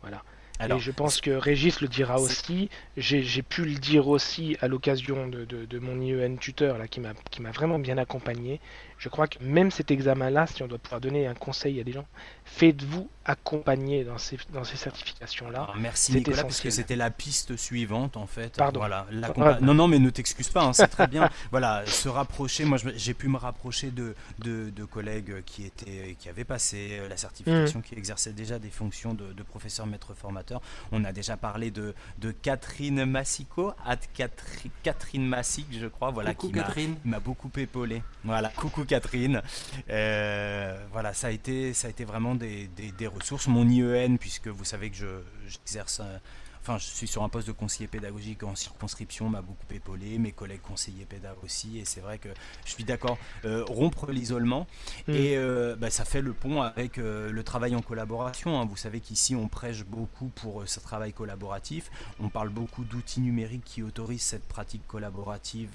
[0.00, 0.22] Voilà.
[0.60, 2.70] Alors, et je pense que Régis le dira aussi.
[2.96, 7.00] J'ai pu le dire aussi à l'occasion de, de- de mon IEN tuteur là, qui
[7.00, 8.60] m'a vraiment bien accompagné.
[8.98, 11.92] Je crois que même cet examen-là, si on doit pouvoir donner un conseil à des
[11.92, 12.06] gens,
[12.44, 15.62] faites-vous accompagner dans ces, dans ces certifications-là.
[15.62, 16.72] Alors, merci Nicolas, parce que essentiel.
[16.72, 18.56] c'était la piste suivante en fait.
[18.56, 18.80] Pardon.
[18.80, 19.58] Voilà, Ah, ah.
[19.62, 21.28] Non, non, mais ne t'excuse pas, hein, c'est très bien.
[21.50, 22.64] voilà, se rapprocher.
[22.64, 27.08] Moi, j'ai pu me rapprocher de, de, de collègues qui étaient, qui avaient passé euh,
[27.08, 30.60] la certification, qui exerçaient déjà des fonctions de, de professeur maître formateur.
[30.92, 36.34] On a déjà parlé de, de Catherine Massico, at Catri- Catherine Massic, je crois, voilà,
[36.34, 36.96] Coucou qui Catherine.
[37.04, 38.02] m'a beaucoup épaulé.
[38.24, 39.42] Voilà, coucou Catherine.
[39.90, 43.46] Euh, voilà, ça a été, ça a été vraiment des, des- des ressources.
[43.48, 45.06] Mon IEN, puisque vous savez que je,
[45.48, 46.18] j'exerce, euh,
[46.62, 50.18] enfin, je suis sur un poste de conseiller pédagogique en circonscription, m'a beaucoup épaulé.
[50.18, 51.78] Mes collègues conseillers pédagogues aussi.
[51.78, 52.28] Et c'est vrai que
[52.64, 53.18] je suis d'accord.
[53.44, 54.66] euh, rompre l'isolement
[55.06, 55.12] Mm.
[55.12, 58.58] et euh, bah, ça fait le pont avec euh, le travail en collaboration.
[58.60, 58.64] hein.
[58.66, 61.90] Vous savez qu'ici on prêche beaucoup pour ce travail collaboratif.
[62.20, 65.70] On parle beaucoup d'outils numériques qui autorisent cette pratique collaborative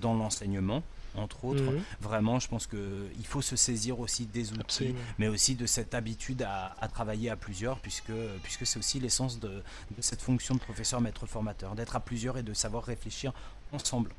[0.00, 0.82] dans l'enseignement,
[1.18, 1.62] entre autres.
[1.62, 1.82] Mhm.
[2.00, 4.98] Vraiment, je pense qu'il faut se saisir aussi des outils, Absolument.
[5.18, 9.38] mais aussi de cette habitude à, à travailler à plusieurs, puisque, puisque c'est aussi l'essence
[9.40, 9.48] de,
[9.96, 13.32] de cette fonction de professeur maître formateur, d'être à plusieurs et de savoir réfléchir
[13.72, 14.10] ensemble.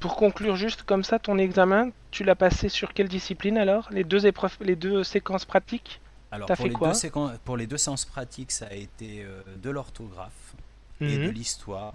[0.00, 3.88] Pour conclure juste comme ça, ton examen, tu l'as passé sur quelle discipline alors?
[3.90, 6.00] Les deux épreuves, les deux séquences pratiques?
[6.30, 6.88] Alors pour fait les, quoi?
[6.88, 10.54] deux séquences, pour les deux séances pratiques, ça a été euh, de l'orthographe
[11.00, 11.30] et de Mhm.
[11.32, 11.94] l'histoire.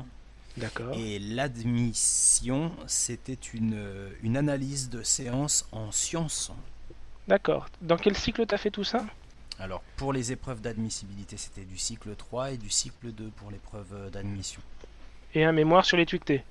[0.57, 0.93] D'accord.
[0.95, 6.51] Et l'admission, c'était une, euh, une analyse de séance en sciences.
[7.27, 7.67] D'accord.
[7.81, 9.05] Dans quel cycle t'as fait tout ça?
[9.59, 13.87] Alors pour les épreuves d'admissibilité, c'était du cycle 3 et du cycle 2 pour l'épreuve
[13.93, 14.61] euh, d'admission.
[15.33, 16.43] Et un mémoire sur les tuctés.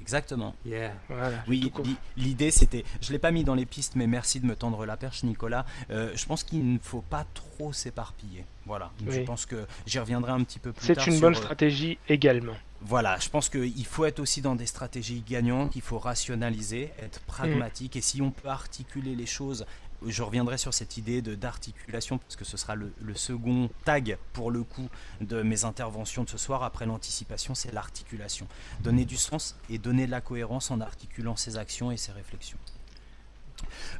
[0.00, 0.54] Exactement.
[0.66, 0.92] Yeah.
[1.08, 1.44] Voilà.
[1.46, 1.72] Oui,
[2.16, 4.96] l'idée c'était, je l'ai pas mis dans les pistes, mais merci de me tendre la
[4.96, 5.64] perche, Nicolas.
[5.90, 8.44] Euh, je pense qu'il ne faut pas trop s'éparpiller.
[8.66, 8.90] Voilà.
[9.08, 11.06] Je pense que j'y reviendrai un petit peu plus C'est tard.
[11.06, 12.54] une sur, bonne stratégie également.
[12.84, 17.20] Voilà, je pense qu'il faut être aussi dans des stratégies gagnantes, il faut rationaliser, être
[17.20, 19.64] pragmatique, et si on peut articuler les choses,
[20.04, 24.50] je reviendrai sur cette idée d'articulation, parce que ce sera le, le second tag pour
[24.50, 24.88] le coup
[25.20, 28.48] de mes interventions de ce soir, après l'anticipation, c'est l'articulation.
[28.80, 32.58] Donner du sens et donner de la cohérence en articulant ses actions et ses réflexions.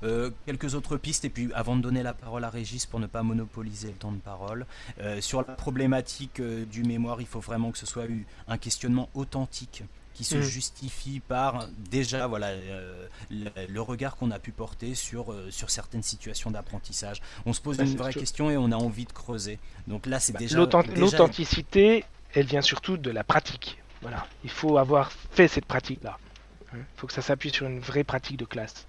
[0.02, 3.06] Euh, quelques autres pistes, et puis avant de donner la parole à Régis pour ne
[3.06, 4.66] pas monopoliser le temps de parole,
[5.00, 8.58] euh, sur la problématique euh, du mémoire, il faut vraiment que ce soit eu un
[8.58, 10.42] questionnement authentique qui se Mm.
[10.42, 15.70] justifie par déjà voilà euh, le, le regard qu'on a pu porter sur, euh, sur
[15.70, 17.22] certaines situations d'apprentissage.
[17.46, 19.58] On se pose Bah, une vraie question et on a envie de creuser.
[19.87, 22.04] Donc là, c'est Bah, déjà l'authent- déjà- L'authenticité,
[22.35, 23.78] elle vient surtout de la pratique.
[24.02, 24.26] Voilà.
[24.44, 26.18] Il faut avoir fait cette pratique-là.
[26.74, 28.87] Il faut que ça s'appuie sur une vraie pratique de classe.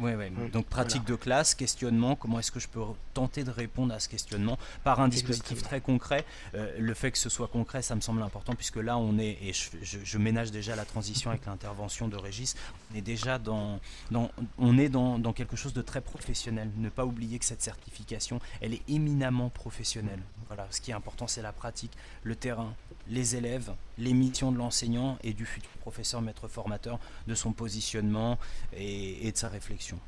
[0.00, 0.30] Ouais, ouais.
[0.30, 2.80] Mm, Donc pratique de classe, questionnement, comment est-ce que je peux
[3.12, 6.24] tenter de répondre à ce questionnement par un dispositif très concret.
[6.54, 9.38] Euh, le fait que ce soit concret, ça me semble important puisque là on est,
[9.42, 12.56] et je, je- je ménage déjà la transition avec l'intervention de Régis,
[12.92, 13.78] on est déjà dans,
[14.10, 16.70] dans, on est dans, dans quelque chose de très professionnel.
[16.78, 20.20] Ne pas oublier que cette certification, elle est éminemment professionnelle.
[20.48, 22.74] Voilà, ce qui est important c'est la pratique, le terrain,
[23.08, 28.38] les élèves, les missions de l'enseignant et du futur professeur maître formateur, de son positionnement
[28.76, 29.98] et, et de sa réflexion.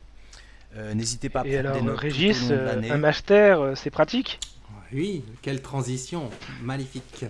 [0.77, 2.93] Euh, N'hésitez pas à Et prendre alors, des notes Régis, tout au long de euh,
[2.93, 4.41] un master, euh, c'est pratique?
[4.93, 6.31] Oui, quelle transition,
[6.63, 7.25] magnifique.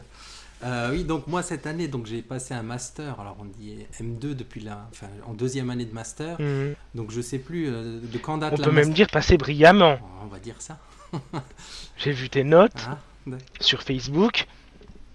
[0.64, 3.21] Euh, oui, donc moi cette année, donc j'ai passé un master.
[3.21, 6.40] Alors on dit M2 depuis la, enfin en deuxième année de master.
[6.40, 6.75] Mhm.
[6.95, 9.99] Donc je sais plus euh, de quand date On la peut même dire passer brillamment.
[10.23, 10.79] On va dire ça.
[11.99, 12.99] J'ai vu tes notes Ah,
[13.61, 14.47] sur Facebook.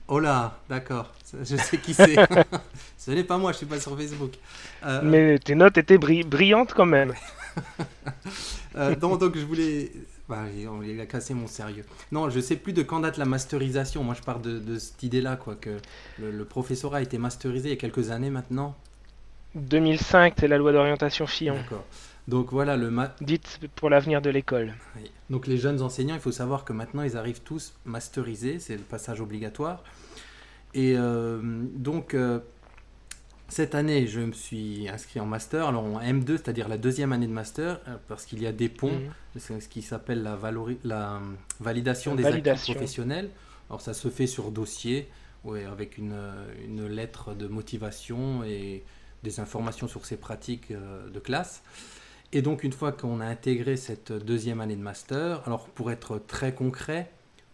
[0.08, 1.12] oh là, d'accord.
[1.44, 2.16] Je sais qui c'est.
[2.98, 4.34] Ce n'est pas moi, je suis pas sur Facebook.
[4.86, 7.14] Euh, Mais tes notes étaient bri- brillantes quand même.
[8.78, 9.92] Euh, donc, donc je voulais.
[10.30, 11.84] Bah, il a cassé mon sérieux.
[12.14, 14.02] Non, je sais plus de quand date la masterisation.
[14.02, 15.72] Moi, je pars de, de cette idée-là, quoi, que
[16.20, 18.74] le, le professorat a été masterisé il y a quelques années maintenant.
[19.56, 21.56] 2005, c'est la loi d'orientation Fillon.
[21.56, 21.84] D'accord.
[22.28, 24.74] Donc voilà, le ma- Dites pour l'avenir de l'école.
[24.96, 25.10] oui.
[25.30, 28.84] donc les jeunes enseignants, il faut savoir que maintenant ils arrivent tous masterisés, c'est le
[28.84, 29.84] passage obligatoire.
[30.74, 31.42] Et euh,
[31.74, 32.40] donc, euh,
[33.50, 37.28] cette année, je me suis inscrit en master, alors en M2, c'est-à-dire la deuxième année
[37.28, 39.02] de master, euh, parce qu'il y a des ponts,
[39.36, 39.42] Mhm.
[39.60, 41.20] ce qui s'appelle la, valori- la
[41.60, 42.62] validation La des validation.
[42.72, 43.30] acquis professionnels.
[43.70, 45.10] Alors, ça se fait sur dossier,
[45.44, 46.16] ouais, avec une,
[46.66, 48.84] une lettre de motivation et
[49.24, 51.64] des informations sur ses pratiques de classe.
[52.34, 56.22] Et donc, une fois qu'on a intégré cette deuxième année de master, alors pour être
[56.28, 57.12] très concret,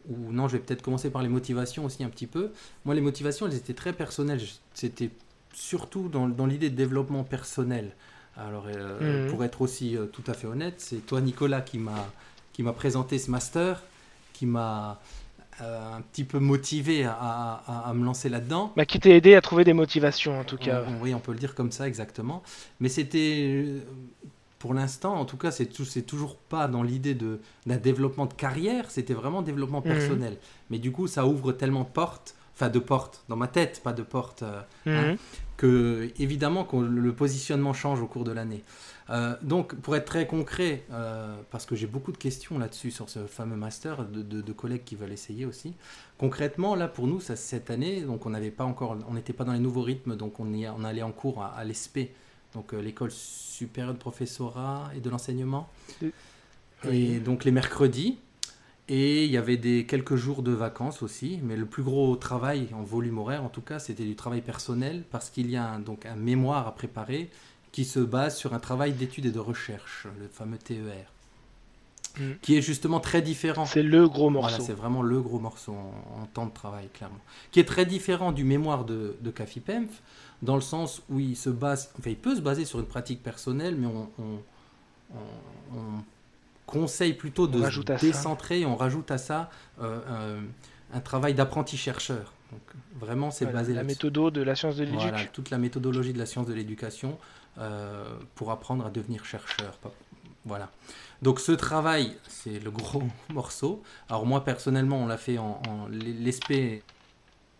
[0.09, 2.51] ou non, je vais peut-être commencer par les motivations aussi un petit peu.
[2.85, 4.41] Moi, les motivations, elles étaient très personnelles.
[4.73, 5.09] C'était
[5.53, 7.91] surtout dans, dans l'idée de développement personnel.
[8.37, 9.29] Alors, euh, Mhm.
[9.31, 12.05] pour être aussi euh, tout à fait honnête, c'est toi, Nicolas, qui m'a
[12.53, 13.83] qui m'a présenté ce master,
[14.33, 14.99] qui m'a
[15.61, 18.73] euh, un petit peu motivé à, à- à me lancer là-dedans.
[18.75, 20.83] Bah, qui t'a aidé à trouver des motivations en tout cas.
[21.01, 22.43] Oui, on peut le dire comme ça, exactement.
[22.79, 23.75] Mais c'était,
[24.67, 28.33] pour l'instant, en tout cas, c'est tou- c'est toujours pas dans l'idée d'un développement de
[28.33, 29.93] carrière, c'était vraiment développement Mhm.
[29.93, 30.37] personnel.
[30.69, 33.93] Mais du coup, ça ouvre tellement de portes, enfin de portes, dans ma tête, pas
[33.93, 34.61] de portes, euh,
[35.11, 35.17] Mhm.
[35.55, 38.63] que évidemment que le positionnement change au cours de l'année.
[39.09, 43.09] Euh, donc, pour être très concret, euh, parce que j'ai beaucoup de questions là-dessus sur
[43.09, 45.75] ce fameux master, de, de- de collègues qui veulent essayer aussi.
[46.17, 49.45] Concrètement, là pour nous, ça, cette année, donc on n'avait pas encore, on n'était pas
[49.45, 52.09] dans les nouveaux rythmes, donc on, y, on allait en cours à, à l'ESP,
[52.57, 55.69] donc euh, l'école supérieure de professorat et de l'enseignement.
[56.01, 56.11] Oui.
[56.89, 58.17] Et donc les mercredis.
[58.89, 62.69] Et il y avait des quelques jours de vacances aussi, mais le plus gros travail
[62.73, 65.79] en volume horaire, en tout cas, c'était du travail personnel, parce qu'il y a un,
[65.79, 67.29] donc un mémoire à préparer
[67.73, 71.11] qui se base sur un travail d'étude et de recherche, le fameux TER,
[72.19, 72.23] Mm.
[72.41, 73.65] qui est justement très différent.
[73.65, 74.49] C'est le gros morceau.
[74.49, 77.19] Voilà, c'est vraiment le gros morceau en, en temps de travail, clairement.
[77.51, 79.89] Qui est très différent du mémoire de, de CAFIPEMF,
[80.41, 83.23] dans le sens où il se base, enfin, il peut se baser sur une pratique
[83.23, 84.39] personnelle, mais on, on-
[85.15, 86.03] on- on
[86.65, 87.65] conseille plutôt de se
[88.07, 89.49] décentrer et on rajoute à ça
[89.81, 90.41] euh, euh,
[90.93, 92.33] un travail d'apprenti-chercheur.
[92.51, 92.61] Donc,
[92.99, 94.99] vraiment, c'est Voilà, basé la méthodo de la science de l'éduc.
[94.99, 97.17] Voilà, toute la méthodologie de la science de l'éducation
[97.57, 99.77] euh, pour apprendre à devenir chercheur.
[100.45, 100.69] Voilà.
[101.21, 103.81] Donc ce travail, c'est le gros morceau.
[104.07, 106.83] Alors moi personnellement, on l'a fait en, en l'ESP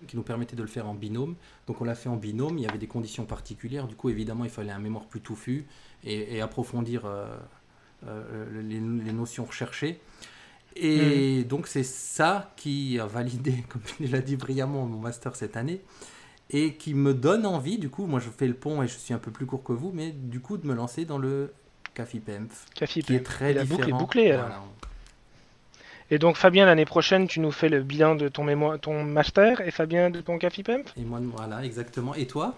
[0.06, 1.36] qui nous permettait de le faire en binôme.
[1.66, 3.88] Donc on l'a fait en binôme, il y avait des conditions particulières.
[3.88, 5.66] Du coup, évidemment, il fallait un mémoire plus touffu
[6.04, 7.36] et, et approfondir euh,
[8.08, 10.00] euh, les, les notions recherchées.
[10.76, 15.58] Et donc c'est ça qui a validé, comme il l'a dit brillamment, mon master cette
[15.58, 15.82] année
[16.50, 19.14] et qui me donne envie, du coup, moi je fais le pont et je suis
[19.14, 21.54] un peu plus court que vous, mais du coup de me lancer dans le
[21.94, 24.48] CAFIPEMF, Café qui est très Et la boucle est bouclée, alors.
[24.48, 24.64] Voilà.
[26.10, 29.62] Et donc Fabien, l'année prochaine, tu nous fais le bilan de ton, mémoire, ton master
[29.62, 32.16] et Fabien de ton CAFIPEMP Et moi, voilà, exactement.
[32.16, 32.56] Et toi?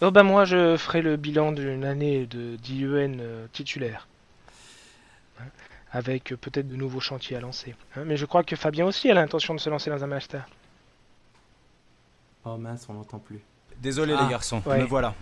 [0.00, 4.08] Oh bah moi je ferai le bilan d'une année de d'IEN euh, titulaire.
[5.38, 5.44] Hein,
[5.92, 7.74] Avec euh, peut-être de nouveaux chantiers à lancer.
[7.94, 10.48] Hein, Mais je crois que Fabien aussi a l'intention de se lancer dans un master.
[12.44, 13.40] Oh mince, on n'entend plus.
[13.80, 14.78] Désolé Ah, les garçons, ouais.
[14.82, 15.14] me voilà.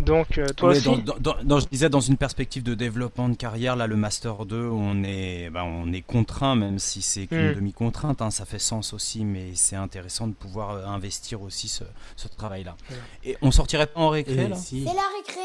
[0.00, 3.28] Donc euh, toi aussi dans, dans- dans- dans- je disais dans une perspective de développement
[3.28, 7.26] de carrière, là le Master 2, on est, ben, on est contraint, même si c'est
[7.26, 7.54] qu'une Mm.
[7.56, 11.84] demi-contrainte, hein, ça fait sens aussi, mais c'est intéressant de pouvoir euh, investir aussi ce,
[12.16, 12.76] ce travail-là.
[13.24, 15.40] Et on sortirait pas en récré Et là si C'est la récré.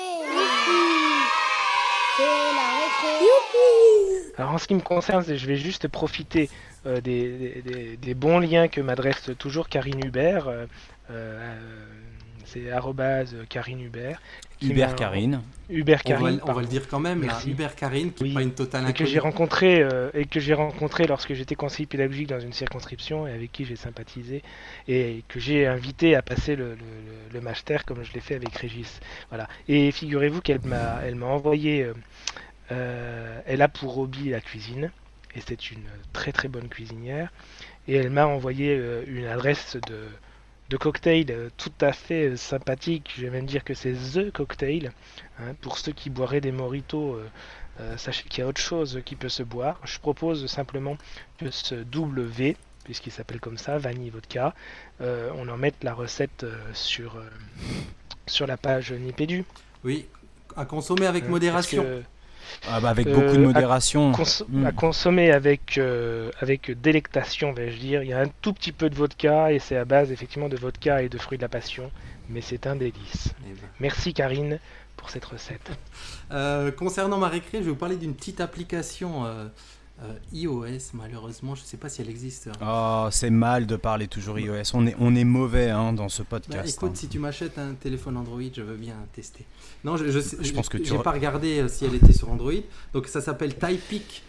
[2.15, 4.34] C'est la récré.
[4.38, 6.49] Alors en ce qui me concerne, je vais juste profiter
[6.86, 10.47] euh, des, des- des- des bons liens que m'adresse toujours Karine Hubert.
[10.47, 10.65] euh,
[11.12, 11.60] euh,
[12.45, 14.21] c'est arrobase Karine Hubert.
[14.62, 15.41] Hubert Karine.
[15.69, 16.27] Hubert on va, Karine.
[16.36, 16.60] on va pardon.
[16.62, 17.51] le dire quand même, là, Merci.
[17.51, 18.34] Hubert Karine, qui n'est Oui.
[18.36, 21.86] pas une totale et que j'ai rencontré euh, et que j'ai rencontré lorsque j'étais conseiller
[21.86, 24.41] pédagogique dans une circonscription et avec qui j'ai sympathisé
[24.88, 28.36] et que j'ai invité à passer le, le- le- le master comme je l'ai fait
[28.36, 28.99] avec Régis.
[29.29, 29.49] Voilà.
[29.67, 31.93] Et figurez-vous qu'elle m'a elle m'a envoyé euh,
[32.71, 34.91] euh, elle a pour hobby la cuisine
[35.36, 37.32] et c'est une très très bonne cuisinière
[37.88, 40.08] et elle m'a envoyé euh, une adresse de
[40.69, 44.32] de cocktail euh, tout à fait euh, sympathique, je vais même dire que c'est THE
[44.32, 44.91] Cocktail,
[45.39, 47.19] hein, pour ceux qui boiraient des mojitos
[47.80, 49.80] euh, sachez qu'il y a autre chose qui peut se boire.
[49.84, 50.97] Je propose simplement
[51.39, 54.54] que ce double V, puisqu'il s'appelle comme ça, vanille vodka,
[55.02, 57.17] euh, on en mette la recette euh, sur,
[58.28, 59.43] sur la page Nipédu.
[59.84, 60.06] Oui,
[60.56, 61.84] à consommer avec modération.
[62.69, 64.12] Ah bah, avec Euh, beaucoup de à modération.
[64.12, 64.65] cons- Mm.
[64.65, 68.03] À consommer avec, euh, avec délectation, vais-je dire.
[68.03, 70.58] Il y a un tout petit peu de vodka et c'est à base effectivement de
[70.58, 71.91] vodka et de fruits de la passion,
[72.29, 73.34] mais c'est un délice.
[73.45, 73.60] Eh ben.
[73.79, 74.60] Merci Karine
[74.97, 75.71] pour cette recette.
[76.32, 79.25] Euh, concernant ma récré, je vais vous parler d'une petite application
[80.34, 82.49] iOS, malheureusement, je ne sais pas si elle existe.
[82.62, 84.63] Oh, c'est mal de parler toujours iOS.
[84.73, 86.75] On est, on est mauvais hein, dans ce Bah, podcast.
[86.75, 86.95] écoute, hein.
[86.95, 89.45] si tu m'achètes un téléphone Android, je veux bien tester.
[89.84, 92.13] Non, je, je, Je pense que tu j'ai re- pas regardé euh, si elle était
[92.13, 92.51] sur Android.
[92.93, 94.23] Donc ça s'appelle Typepic.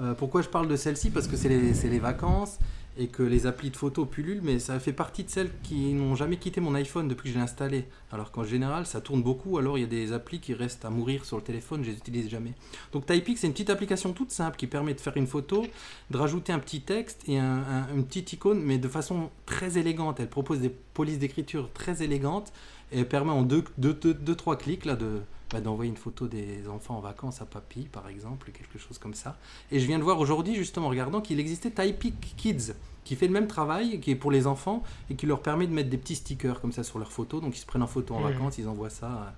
[0.00, 1.10] Euh, pourquoi je parle de celle-ci?
[1.10, 2.58] Parce que c'est les, c'est les vacances
[2.98, 6.14] et que les applis de photo pullulent, mais ça fait partie de celles qui n'ont
[6.14, 7.84] jamais quitté mon iPhone depuis que je l'ai installé.
[8.12, 10.90] Alors qu'en général, ça tourne beaucoup, alors il y a des applis qui restent à
[10.90, 12.52] mourir sur le téléphone, je les utilise jamais.
[12.92, 15.64] Donc Typex, c'est une petite application toute simple qui permet de faire une photo,
[16.10, 20.20] de rajouter un petit texte et un, une petite icône, mais de façon très élégante.
[20.20, 22.52] Elle propose des polices d'écriture très élégantes
[22.92, 25.96] et elle permet en 2-3 deux, deux, deux, trois clics là, de, bah, d'envoyer une
[25.96, 29.36] photo des enfants en vacances à papy, par exemple, quelque chose comme ça.
[29.72, 32.72] Et je viens de voir aujourd'hui, justement, en regardant, qu'il existait Typic Kids,
[33.04, 35.72] qui fait le même travail, qui est pour les enfants, et qui leur permet de
[35.72, 37.40] mettre des petits stickers comme ça sur leurs photos.
[37.40, 38.32] Donc ils se prennent en photo en mmh.
[38.32, 39.34] vacances, ils envoient ça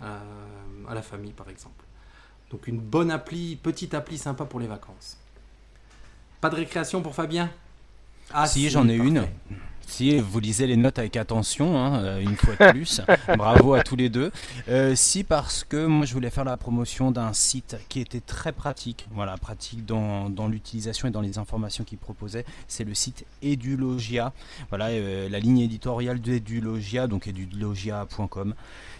[0.00, 0.20] à,
[0.88, 1.84] à, la famille, par exemple.
[2.50, 5.18] Donc une bonne appli, petite appli sympa pour les vacances.
[6.40, 7.50] Pas de récréation pour Fabien?
[8.32, 9.26] Ah si, j'en ai une.
[9.86, 13.00] Si vous lisez les notes avec attention, hein, euh, une fois de plus,
[13.38, 14.32] bravo à tous les deux.
[14.68, 18.52] Euh, si parce que moi je voulais faire la promotion d'un site qui était très
[18.52, 23.24] pratique, voilà, pratique dans, dans l'utilisation et dans les informations qu'il proposait, c'est le site
[23.42, 24.32] Edulogia.
[24.70, 28.54] Voilà, euh, la ligne éditoriale d'Edulogia, donc edulogia.com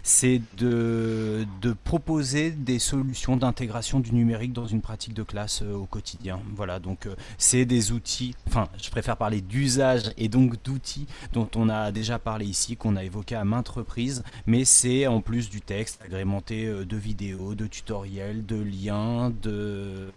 [0.07, 5.75] c'est de, de, proposer des solutions d'intégration du numérique dans une pratique de classe euh,
[5.75, 6.39] au quotidien.
[6.55, 11.49] Voilà, donc euh, c'est des outils, enfin je préfère parler d'usage et donc d'outils dont
[11.57, 15.51] on a déjà parlé ici, qu'on a évoqué à maintes reprises, mais c'est en plus
[15.51, 20.13] du texte agrémenté euh, de vidéos, de tutoriels, de liens, de,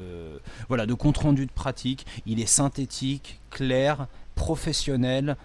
[0.67, 2.05] voilà, de compte rendu de pratique.
[2.27, 5.35] Il est synthétique, clair, professionnel,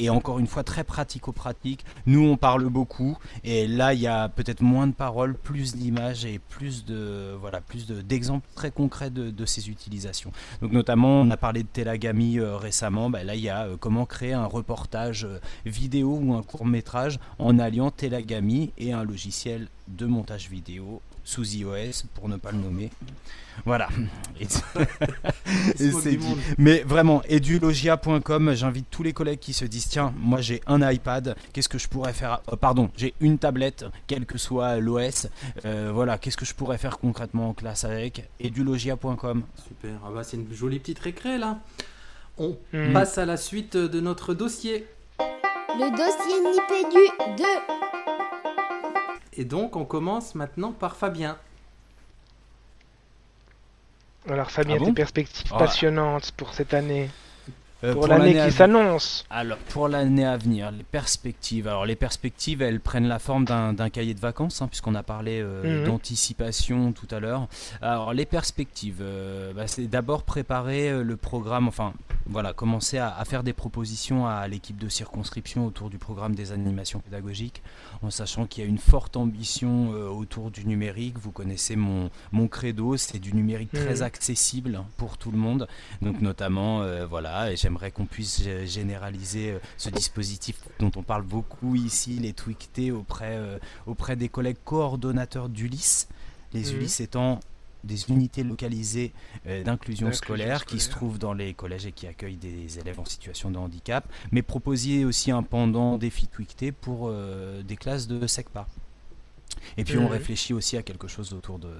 [0.00, 1.84] et encore une fois très pratico-pratique.
[2.06, 6.24] Nous, on parle beaucoup et là, il y a peut-être moins de paroles, plus d'images
[6.24, 10.32] et plus de voilà, plus d'exemples très concrets de, ces utilisations.
[10.62, 13.10] Donc notamment, on a parlé de Telagami euh, récemment.
[13.10, 16.66] Bah, là, il y a euh, comment créer un reportage euh, vidéo ou un court
[16.66, 21.00] métrage en alliant Telagami et un logiciel de montage vidéo
[21.30, 22.90] sous iOS pour ne pas le nommer.
[23.64, 23.88] Voilà.
[26.58, 31.36] Mais vraiment, edulogia.com, j'invite tous les collègues qui se disent tiens, moi j'ai un iPad,
[31.52, 35.28] qu'est-ce que je pourrais faire euh, Pardon, j'ai une tablette, quel que soit l'OS.
[35.64, 39.44] Euh, voilà, qu'est-ce que je pourrais faire concrètement en classe avec edulogia.com.
[39.68, 41.60] Super, ah bah, c'est une jolie petite récré là.
[42.38, 42.92] On hmm.
[42.92, 44.86] passe à la suite de notre dossier.
[45.18, 47.44] Le dossier Nipédu 2.
[49.40, 51.38] Et donc on commence maintenant par Fabien.
[54.28, 57.08] Alors Fabien, ah tes perspectives passionnantes pour cette année?
[57.82, 59.24] Euh, pour, l'année qui s'annonce.
[59.30, 61.66] Alors pour l'année à venir, les perspectives.
[61.66, 65.40] Alors les perspectives, elles prennent la forme d'un cahier de vacances, hein, puisqu'on a parlé
[65.40, 65.86] euh, mhm.
[65.86, 67.48] d'anticipation tout à l'heure.
[67.80, 71.94] Alors les perspectives, euh, bah, c'est d'abord préparer le programme, enfin
[72.26, 76.52] voilà, commencer à, à faire des propositions à l'équipe de circonscription autour du programme des
[76.52, 77.62] animations pédagogiques
[78.02, 81.18] en sachant qu'il y a une forte ambition autour du numérique.
[81.18, 84.02] Vous connaissez mon, mon credo, c'est du numérique très mmh.
[84.02, 85.66] accessible pour tout le monde.
[86.02, 91.76] Donc notamment, voilà, et j'aimerais qu'on puisse généraliser euh, ce dispositif dont on parle beaucoup
[91.76, 93.38] ici, les tweetés auprès,
[93.86, 96.08] auprès des collègues coordonnateurs d'Ulysse.
[96.52, 96.76] Les mmh.
[96.76, 97.38] Ulysse étant
[97.84, 99.12] des unités localisées
[99.46, 103.04] euh, d'inclusion scolaire, qui se trouvent dans les collèges et qui accueillent des élèves en
[103.04, 108.26] situation de handicap, mais proposer aussi un pendant défi Twicté pour euh, des classes de
[108.26, 108.66] SECPA.
[109.76, 111.72] Et puis on réfléchit aussi à quelque chose autour de,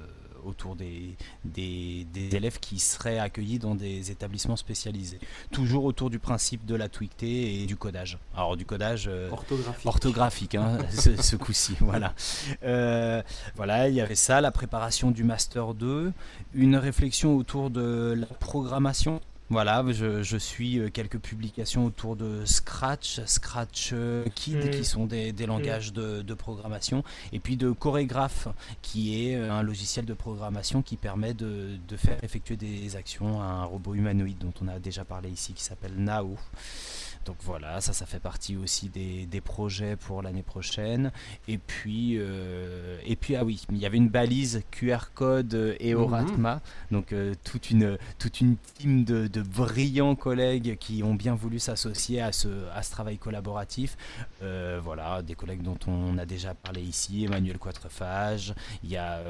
[0.44, 5.18] autour des, des, élèves qui seraient accueillis dans des établissements spécialisés.
[5.50, 8.18] Toujours autour du principe de la tweeté et du codage.
[8.34, 11.76] Alors du codage euh, orthographique, orthographique hein, ce, coup-ci.
[11.80, 12.14] Voilà.
[12.62, 13.22] Euh,
[13.56, 16.12] voilà, il y avait ça, la préparation du Master 2,
[16.54, 19.20] une réflexion autour de la programmation
[19.50, 24.70] voilà, je, suis euh, quelques publications autour de Scratch, Scratch euh, Kid, mm.
[24.70, 25.46] qui sont des, mm.
[25.46, 28.46] langages de, programmation, et puis de Chorégraphe,
[28.80, 33.42] qui est euh, un logiciel de programmation qui permet de, de faire effectuer des actions
[33.42, 36.38] à un robot humanoïde dont on a déjà parlé ici, qui s'appelle Nao.
[37.26, 41.12] Donc voilà, ça, ça fait partie aussi des, projets pour l'année prochaine.
[41.48, 45.94] Et puis, euh, et puis, ah oui, il y avait une balise QR code et
[45.94, 46.56] Oratma.
[46.56, 46.60] Mhm.
[46.90, 52.20] Donc euh, toute, une, toute une team de, brillants collègues qui ont bien voulu s'associer
[52.20, 53.96] à ce, à ce travail collaboratif.
[54.42, 59.20] Euh, voilà, des collègues dont on a déjà parlé ici, Emmanuel Quatrefages, il y a,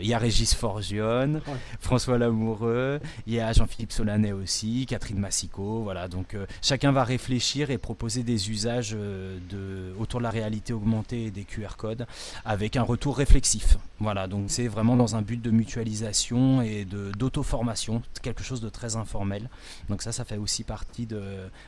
[0.00, 1.40] il y a Régis Forgione,
[1.80, 5.82] François Lamoureux, il y a Jean-Philippe Solanet aussi, Catherine Massico.
[5.82, 11.24] Voilà, donc chacun va réfléchir et proposer des usages euh, autour de la réalité augmentée
[11.24, 12.06] et des QR codes
[12.44, 13.78] avec un retour réflexif.
[13.98, 18.96] Voilà, donc c'est vraiment dans un but de mutualisation et d'auto-formation, quelque chose de très
[18.96, 19.48] informel.
[19.88, 21.20] Donc ça, ça fait aussi partie de,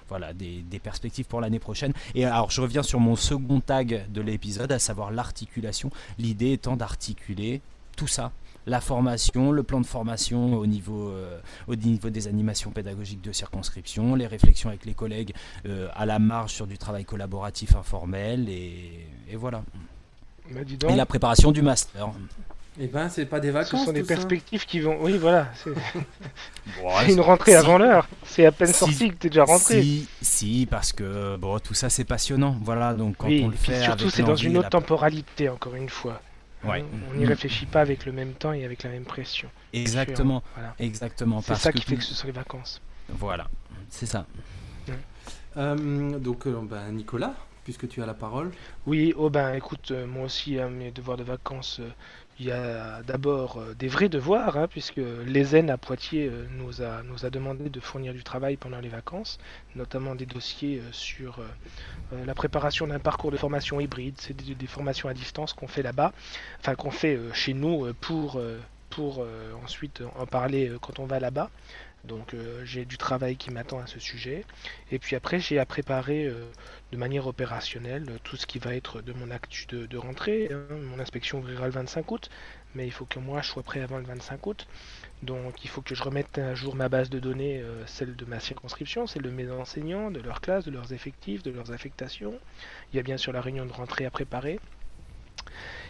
[0.08, 1.92] voilà, des, des perspectives pour l'année prochaine.
[2.14, 5.90] Et alors, je reviens sur mon second tag de l'épisode, à savoir l'articulation.
[6.18, 7.60] L'idée étant d'articuler
[7.96, 8.30] tout ça
[8.68, 13.32] la formation, le plan de formation au niveau, euh, au niveau des animations pédagogiques de
[13.32, 15.34] circonscription, les réflexions avec les collègues
[15.66, 19.62] euh, à la marge sur du travail collaboratif informel, et, voilà.
[20.50, 22.10] Bah, et la préparation du master.
[22.80, 23.80] Eh ben, c'est pas des vacances.
[23.80, 24.98] Ce sont des perspectives qui vont.
[25.00, 25.48] Oui, voilà.
[25.54, 28.06] C'est une rentrée avant l'heure.
[28.24, 29.82] C'est à peine sorti que tu es déjà rentré.
[29.82, 32.56] Si, si, parce que bon, tout ça c'est passionnant.
[32.62, 33.82] Voilà, donc quand on le fait.
[33.82, 36.20] Surtout, c'est dans une autre temporalité, encore une fois.
[36.64, 36.84] Ouais.
[37.10, 37.28] On n'y mm.
[37.28, 39.48] réfléchit pas avec le même temps et avec la même pression.
[39.72, 40.42] Exactement.
[40.78, 41.40] Exactement.
[41.40, 42.80] C'est ça qui fait que ce sont les vacances.
[43.08, 43.48] Voilà,
[43.88, 44.26] c'est ça.
[45.56, 47.34] Euh, donc, euh, ben, Nicolas,
[47.64, 48.52] puisque tu as la parole.
[48.86, 51.80] Oui, oh ben écoute, euh, moi aussi, hein, mes devoirs de vacances,
[52.40, 56.82] il y a d'abord euh, des vrais devoirs, hein, puisque l'ESEN à Poitiers euh, nous,
[56.82, 59.38] a, nous a demandé de fournir du travail pendant les vacances,
[59.74, 61.40] notamment des dossiers euh, sur
[62.26, 64.14] la préparation d'un parcours de formation hybride.
[64.18, 66.12] C'est des, formations à distance qu'on fait là-bas,
[66.60, 68.40] enfin qu'on fait chez nous pour,
[68.90, 69.24] pour
[69.64, 71.50] ensuite en parler quand on va là-bas.
[72.04, 72.34] Donc
[72.64, 74.44] j'ai du travail qui m'attend à ce sujet.
[74.90, 76.32] Et puis après, j'ai à préparer
[76.92, 80.48] de manière opérationnelle tout ce qui va être de mon actu de, rentrée.
[80.50, 80.76] Hein.
[80.82, 82.30] Mon inspection ouvrira le 25 août,
[82.74, 84.66] mais il faut que moi je sois prêt avant le 25 août.
[85.22, 88.24] Donc il faut que je remette à jour ma base de données, euh, celle de
[88.24, 92.38] ma circonscription, celle de mes enseignants, de leurs classes, de leurs effectifs, de leurs affectations.
[92.92, 94.60] Il y a bien sûr la réunion de rentrée à préparer.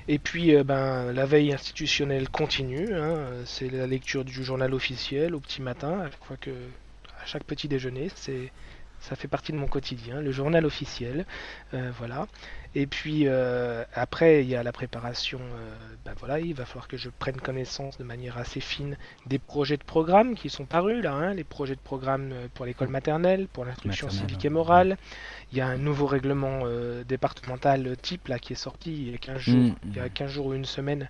[0.08, 3.26] Et puis euh, ben, la veille institutionnelle continue, hein.
[3.44, 7.68] c'est la lecture du journal officiel au petit matin, à chaque, que, à chaque petit
[7.68, 8.50] déjeuner, c'est
[9.00, 11.24] ça fait partie de mon quotidien, le journal officiel,
[11.74, 12.26] euh, voilà.
[12.74, 15.40] Et puis euh, après, il y a la préparation.
[15.40, 15.74] Euh,
[16.04, 18.96] ben voilà, il va falloir que je prenne connaissance de manière assez fine
[19.26, 22.88] des projets de programme qui sont parus là, hein, les projets de programme pour l'école
[22.88, 24.98] maternelle, pour l'instruction civique et morale.
[25.50, 26.64] Il y a un nouveau règlement
[27.08, 30.08] départemental type là qui est sorti il y a 15 jours, mm, il y a
[30.10, 30.34] 15 mm.
[30.34, 31.08] jours ou une semaine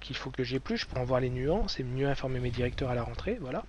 [0.00, 0.78] qu'il faut que j'ai plus.
[0.78, 3.64] Je peux en voir les nuances et mieux informer mes directeurs à la rentrée, voilà.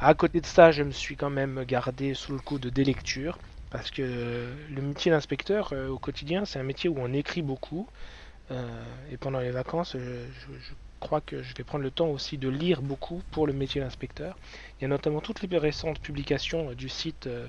[0.00, 2.84] À côté de ça, je me suis quand même gardé sous le coup de des
[2.84, 3.36] lectures,
[3.70, 7.88] parce que le métier d'inspecteur euh, au quotidien, c'est un métier où on écrit beaucoup.
[8.52, 12.48] Euh, et pendant les vacances, je, crois que je vais prendre le temps aussi de
[12.48, 14.38] lire beaucoup pour le métier d'inspecteur.
[14.78, 17.42] Il y a notamment toutes les récentes publications du site de,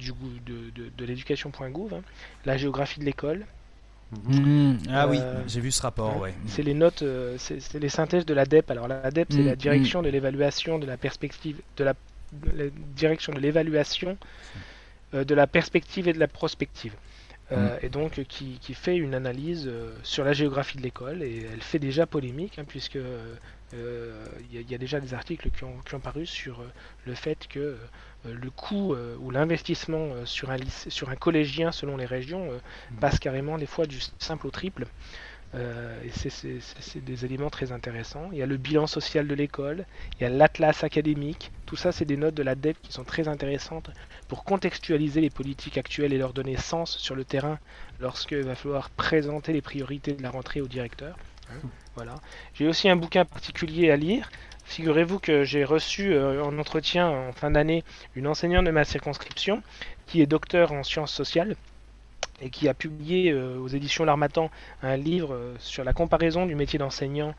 [0.00, 2.02] de l'éducation.gouv, hein.
[2.44, 3.46] la géographie de l'école,
[4.12, 4.76] Mmh.
[4.90, 6.32] ah oui, euh, j'ai vu ce rapport, ouais.
[6.46, 8.70] C'est les notes, euh, c'est les synthèses de l'ADEP.
[8.70, 10.04] Alors l'ADEP, c'est mmh, la direction mmh.
[10.04, 11.94] de l'évaluation de la perspective, de la,
[12.94, 14.16] direction de l'évaluation
[15.14, 16.94] euh, de la perspective et de la prospective.
[17.80, 19.70] et donc qui, qui, fait une analyse
[20.02, 22.98] sur la géographie de l'école et elle fait déjà polémique hein, puisque
[23.72, 26.60] il y, a déjà des articles qui ont, qui ont paru sur
[27.06, 27.76] le fait que
[28.32, 30.56] le coût euh, ou l'investissement euh, sur un,
[30.88, 32.96] sur un collégien selon les régions mm.
[32.96, 34.86] passe carrément des fois du simple au triple.
[35.54, 38.28] et c'est des éléments très intéressants.
[38.32, 39.86] Il y a le bilan social de l'école,
[40.18, 41.50] il y a l'atlas académique.
[41.64, 43.90] Tout ça, c'est des notes de l'ADEP qui sont très intéressantes
[44.28, 47.58] pour contextualiser les politiques actuelles et leur donner sens sur le terrain
[48.00, 51.16] lorsqu'il va falloir présenter les priorités de la rentrée au directeur.
[51.50, 52.16] Hein, voilà.
[52.54, 54.28] J'ai aussi un bouquin particulier à lire
[54.66, 57.84] Figurez-vous que j'ai reçu euh, en entretien en fin d'année
[58.16, 59.62] une enseignante de ma circonscription
[60.06, 61.54] qui est docteur en sciences sociales
[62.42, 64.50] et qui a publié euh, aux éditions L'Armatan
[64.82, 67.34] un livre euh, sur la comparaison du métier d'enseignant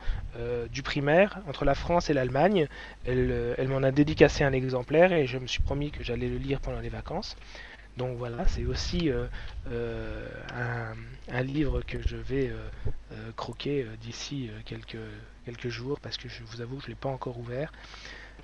[0.71, 2.67] du primaire entre la France et l'Allemagne.
[3.05, 6.61] Elle, m'en a dédicacé un exemplaire et je me suis promis que j'allais le lire
[6.61, 7.35] pendant les vacances.
[7.97, 9.09] Donc voilà, c'est aussi
[9.71, 12.51] un, livre que je vais
[13.35, 14.99] croquer d'ici quelques,
[15.47, 17.71] quelques jours parce que je vous avoue, je ne l'ai pas encore ouvert,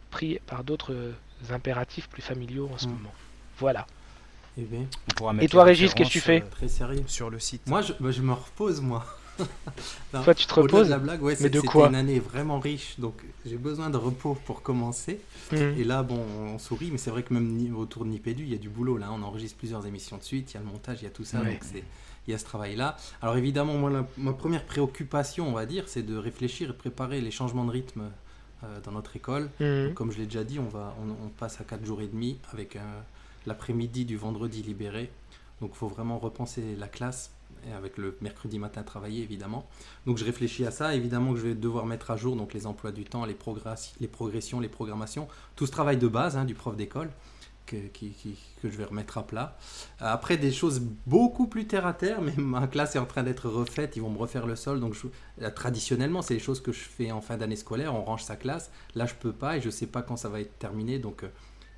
[0.10, 1.14] pris par d'autres
[1.50, 2.92] impératifs plus familiaux en ce mm.
[2.92, 3.14] moment.
[3.60, 3.86] Voilà.
[4.58, 4.68] Eh
[5.42, 7.04] Et, toi, Régis, qu'est-ce que tu fais euh, Très sérieux.
[7.08, 7.68] Sur le site.
[7.68, 9.04] Moi, je, bah, je me repose, moi.
[10.12, 13.16] toi, tu te reposes la blague, ouais, Mais de quoi une année vraiment riche, donc
[13.48, 15.20] j'ai besoin de repos pour commencer.
[15.52, 15.56] Mm.
[15.56, 18.56] Et là, bon, on sourit, mais c'est vrai que même autour de Nipédu, il y
[18.56, 18.98] a du boulot.
[18.98, 21.12] Là, on enregistre plusieurs émissions de suite, il y a le montage, il y a
[21.12, 21.40] tout ça.
[21.40, 21.84] Donc c'est
[22.28, 22.98] il y a ce travail-là.
[23.22, 27.22] Alors évidemment, moi, ma première préoccupation, on va dire, c'est de réfléchir et de préparer
[27.22, 28.04] les changements de rythme
[28.64, 29.50] euh, dans notre école.
[29.60, 29.94] Mhm.
[29.94, 32.78] Comme je l'ai déjà dit, on, va, on, passe à 4 jours et demi avec
[33.46, 35.12] l'après-midi du vendredi libéré.
[35.62, 37.32] Donc il faut vraiment repenser la classe
[37.68, 39.68] et avec le mercredi matin travailler évidemment.
[40.06, 42.68] Donc je réfléchis à ça, évidemment que je vais devoir mettre à jour donc les
[42.68, 43.38] emplois du temps, les,
[44.00, 47.10] les progressions, les programmations, tout ce travail de base hein, du prof d'école
[47.66, 49.58] que, que, je vais remettre à plat.
[50.00, 53.50] Après, des choses beaucoup plus terre à terre, mais ma classe est en train d'être
[53.50, 54.80] refaite, ils vont me refaire le sol.
[54.80, 58.24] Donc, je, traditionnellement, c'est les choses que je fais en fin d'année scolaire, on range
[58.24, 58.72] sa classe.
[58.96, 61.00] Là, je peux pas et je sais pas quand ça va être terminé.
[61.00, 61.30] Donc, euh,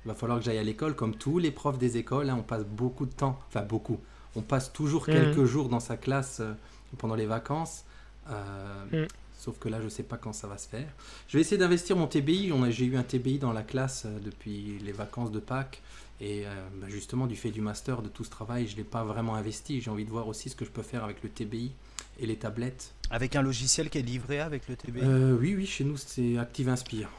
[0.04, 2.30] il va falloir que j'aille à l'école, comme tous les profs des écoles.
[2.30, 3.98] Hein, on passe beaucoup de temps, enfin beaucoup.
[4.36, 5.12] On passe toujours mmh.
[5.12, 6.52] quelques jours dans sa classe euh,
[6.98, 7.84] pendant les vacances.
[8.30, 9.06] Euh, mmh.
[9.38, 10.88] Sauf que là, je sais pas quand ça va se faire.
[11.28, 12.52] Je vais essayer d'investir mon TBI.
[12.70, 15.82] J'ai eu un TBI dans la classe euh, depuis les vacances de Pâques.
[16.20, 18.84] Et euh, bah, justement, du fait du master, de tout ce travail, je ne l'ai
[18.84, 19.80] pas vraiment investi.
[19.82, 21.70] J'ai envie de voir aussi ce que je peux faire avec le TBI
[22.18, 22.92] et les tablettes.
[23.10, 25.00] Avec un logiciel qui est livré avec le TBI.
[25.04, 27.10] Euh, oui, oui, chez nous, c'est Active Inspire.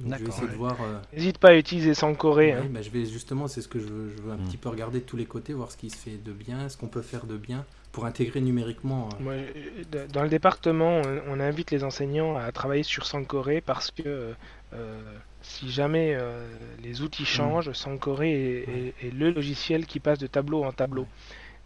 [0.00, 0.58] Donc, je vais D'accord, essayer de ouais.
[0.58, 0.76] voir.
[0.82, 2.46] euh, N'hésite pas à utiliser Sankoré.
[2.46, 2.66] ouais, hein.
[2.68, 4.46] bah, je vais justement, c'est ce que je veux, je veux un Mm.
[4.48, 6.76] petit peu regarder de tous les côtés, voir ce qui se fait de bien, ce
[6.76, 9.08] qu'on peut faire de bien pour intégrer numériquement.
[9.20, 9.46] euh,
[9.94, 14.34] euh, dans le département, on- on invite les enseignants à travailler sur Sankoré parce que
[14.74, 15.00] euh,
[15.42, 16.44] si jamais euh,
[16.82, 18.68] les outils changent, Sankoré est,
[19.02, 21.06] est- est le logiciel qui passe de tableau en tableau.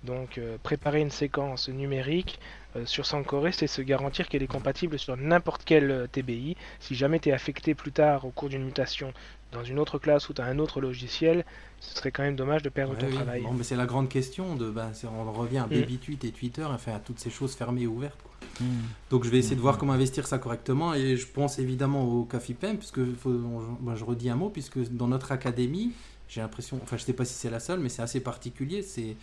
[0.05, 2.39] Donc, euh, préparer une séquence numérique
[2.77, 6.57] euh, sur Sankoré, c'est se garantir qu'elle est compatible sur n'importe quel euh, TBI.
[6.79, 9.13] Si jamais tu es affecté plus tard au cours d'une mutation
[9.51, 11.45] dans une autre classe ou tu as un autre logiciel,
[11.81, 13.15] ce serait quand même dommage de perdre Ouais, ton oui.
[13.15, 13.43] travail.
[13.43, 14.55] Bon, mais c'est la grande question.
[14.55, 15.71] De, ben, c'est- on revient à Mm.
[15.81, 18.21] BabyTweet et Twitter, enfin à toutes ces choses fermées et ouvertes.
[18.23, 18.33] quoi.
[18.61, 18.67] Hmm.
[19.11, 19.81] Donc je vais essayer de voir Mhm.
[19.81, 24.31] comment investir ça correctement et je pense évidemment au CAFIPEM puisque faut, on- je redis
[24.31, 25.93] un mot puisque dans notre académie
[26.29, 29.17] j'ai l'impression, enfin je sais pas si c'est la seule mais c'est assez particulier, c'est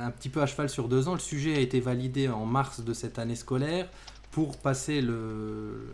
[0.00, 1.14] un petit peu à cheval sur deux ans.
[1.14, 3.88] Le sujet a été validé en mars de cette année scolaire
[4.30, 5.88] pour passer le,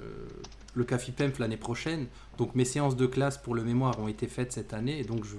[0.75, 2.07] le CAFIPEMF l'année prochaine.
[2.39, 5.25] Donc mes séances de classe pour le mémoire ont été faites cette année et donc
[5.25, 5.37] je,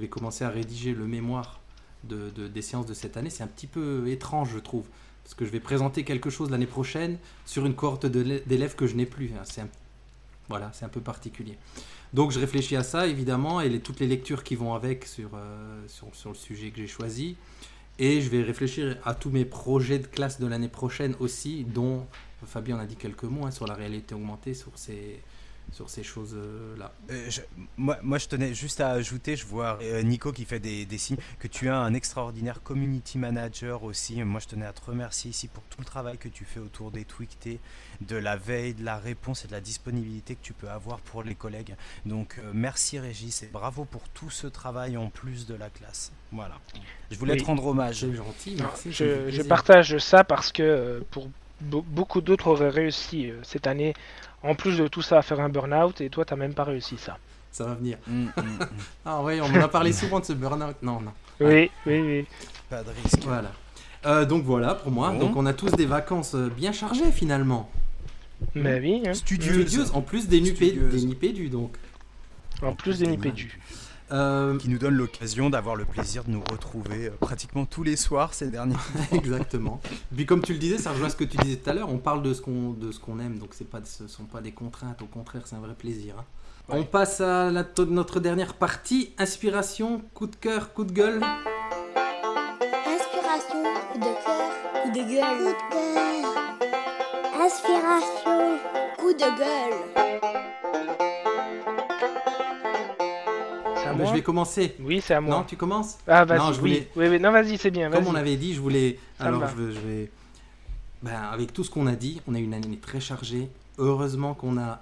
[0.00, 1.60] vais commencer à rédiger le mémoire
[2.04, 3.30] de, de- des séances de cette année.
[3.30, 4.84] C'est un petit peu étrange je trouve
[5.24, 8.94] parce que je vais présenter quelque chose l'année prochaine sur une cohorte d'élèves que je
[8.94, 9.32] n'ai plus.
[9.38, 9.66] hein.
[10.48, 11.58] Voilà, c'est un peu particulier.
[12.16, 15.84] Donc je réfléchis à ça évidemment et toutes les lectures qui vont avec sur, euh,
[15.86, 17.36] sur, le sujet que j'ai choisi.
[17.98, 22.06] Et je vais réfléchir à tous mes projets de classe de l'année prochaine aussi, dont
[22.46, 25.20] Fabien en a dit quelques mots hein, sur la réalité augmentée, sur ces,
[25.72, 26.92] sur ces choses-là.
[27.10, 27.40] Euh, je-
[27.76, 30.98] moi, moi, je tenais juste à ajouter, je vois euh, Nico qui fait des, des
[30.98, 34.22] signes, que tu as un extraordinaire community manager aussi.
[34.22, 36.90] Moi, je tenais à te remercier ici pour tout le travail que tu fais autour
[36.90, 37.58] des tweetés,
[38.00, 41.22] de la veille, de la réponse et de la disponibilité que tu peux avoir pour
[41.22, 41.74] les collègues.
[42.06, 46.12] Donc, euh, merci Régis et bravo pour tout ce travail en plus de la classe.
[46.32, 46.58] Voilà.
[47.10, 47.40] Je voulais Oui.
[47.40, 48.00] te rendre hommage.
[48.00, 48.92] C'est gentil, merci.
[48.92, 51.28] Je, partage ça parce que pour
[51.62, 53.94] be- beaucoup d'autres auraient réussi cette année,
[54.46, 56.96] en plus de tout ça, à faire un burn-out, et toi, t'as même pas réussi
[56.96, 57.18] ça.
[57.50, 57.98] Ça va venir.
[58.06, 58.58] Mm, mm, mm.
[59.06, 60.76] Ah oui, on m'en a parlé souvent de ce burn-out.
[60.82, 61.12] Non, non.
[61.40, 62.26] Oui, oui, oui.
[62.68, 63.22] Pas de risque.
[63.24, 63.52] Voilà.
[64.04, 65.10] Euh, donc voilà pour moi.
[65.10, 65.18] Bon.
[65.18, 67.70] Donc on a tous des vacances euh, bien chargées finalement.
[68.54, 69.14] Mais oui, hein.
[69.14, 69.66] Studieuse.
[69.68, 70.92] Studieuses, en plus des Studieuse.
[70.92, 71.76] des nipédus donc.
[72.62, 73.58] En plus des nipédus.
[74.12, 77.96] Euh, Qui nous donne l'occasion d'avoir le plaisir de nous retrouver euh, pratiquement tous les
[77.96, 78.76] soirs ces derniers
[79.12, 79.80] Exactement.
[80.14, 81.88] Puis comme tu le disais, ça rejoint ce que tu disais tout à l'heure.
[81.90, 84.40] On parle de ce qu'on de ce qu'on aime, donc c'est pas ce sont pas
[84.40, 85.02] des contraintes.
[85.02, 86.14] Au contraire, c'est un vrai plaisir.
[86.20, 86.24] hein.
[86.72, 86.78] Ouais.
[86.80, 91.20] On passe à la- notre dernière partie inspiration, coup de cœur, coup de gueule.
[92.86, 95.36] Inspiration, coup de cœur, coup de gueule.
[95.38, 97.44] Coup de cœur.
[97.44, 98.58] Inspiration,
[98.98, 100.05] coup de gueule.
[104.04, 104.76] Je vais commencer.
[104.80, 105.38] Oui, c'est à moi.
[105.38, 105.96] Non, tu commences.
[106.06, 107.18] Ah, vas-y, Non, je voulais- oui, oui.
[107.20, 107.90] Non, vas-y, c'est bien.
[107.90, 108.98] Comme on avait dit, je voulais.
[109.18, 110.10] Ça alors je, vais.
[111.02, 113.48] Ben, avec tout ce qu'on a dit, on a eu une année très chargée.
[113.78, 114.80] Heureusement qu'on a.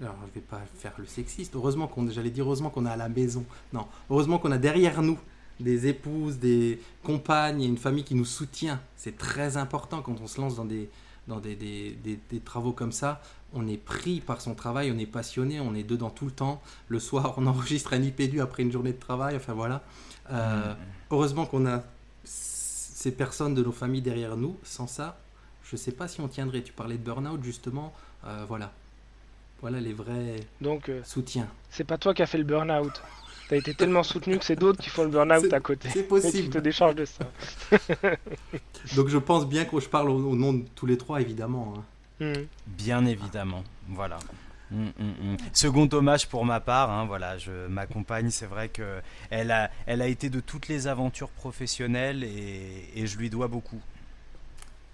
[0.00, 1.54] Alors je vais pas faire le sexiste.
[1.54, 3.44] Heureusement qu'on, j'allais dire heureusement qu'on a à la maison.
[3.72, 5.18] Non, heureusement qu'on a derrière nous
[5.58, 8.80] des épouses, des compagnes et une famille qui nous soutient.
[8.96, 10.88] C'est très important quand on se lance dans des
[11.28, 13.20] dans des, des- des- des travaux comme ça.
[13.52, 16.62] On est pris par son travail, on est passionné, on est dedans tout le temps.
[16.88, 19.36] Le soir, on enregistre un IPDU après une journée de travail.
[19.36, 19.82] Enfin voilà.
[20.32, 20.72] Euh,
[21.10, 21.82] heureusement qu'on a
[22.24, 24.56] ces personnes de nos familles derrière nous.
[24.62, 25.18] Sans ça,
[25.64, 26.62] je sais pas si on tiendrait.
[26.62, 27.92] Tu parlais de burn-out justement.
[28.26, 28.70] Euh, voilà.
[29.62, 31.46] Voilà les vrais Donc, euh, soutiens.
[31.70, 33.02] c'est pas toi qui as fait le burn-out.
[33.48, 35.88] T'as été tellement soutenu que c'est d'autres qui font le burn-out à côté.
[35.92, 36.50] C'est Et tu possible.
[36.50, 37.24] te décharges de ça.
[38.96, 41.74] Donc je pense bien que je parle au, au nom de tous les trois évidemment.
[41.76, 41.82] hein.
[42.20, 42.44] Hmm.
[42.66, 44.18] Bien évidemment, voilà.
[44.70, 45.36] Mm, mm, mm.
[45.52, 49.00] Second hommage pour ma part, hein, voilà, je ma compagne, c'est vrai que
[49.30, 53.48] elle a, elle a été de toutes les aventures professionnelles et, et je lui dois
[53.48, 53.80] beaucoup.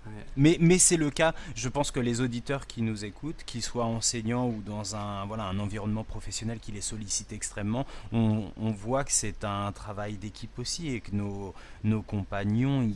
[0.07, 0.13] Ouais.
[0.37, 3.87] Mais, mais c'est le cas, je pense que les auditeurs qui nous écoutent, qu'ils soient
[3.87, 9.03] enseignants ou dans un, voilà, un environnement professionnel qui les sollicite extrêmement, on, on voit
[9.05, 12.89] que c'est un travail d'équipe aussi et que nos, nos compagnons,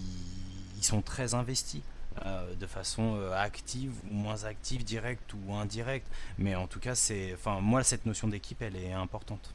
[0.79, 1.83] ils sont très investis.
[2.27, 6.07] Euh, de façon euh, active ou moins active, directe ou indirecte.
[6.39, 9.55] Mais en tout cas, c'est, enfin, moi, cette notion d'équipe, elle est importante.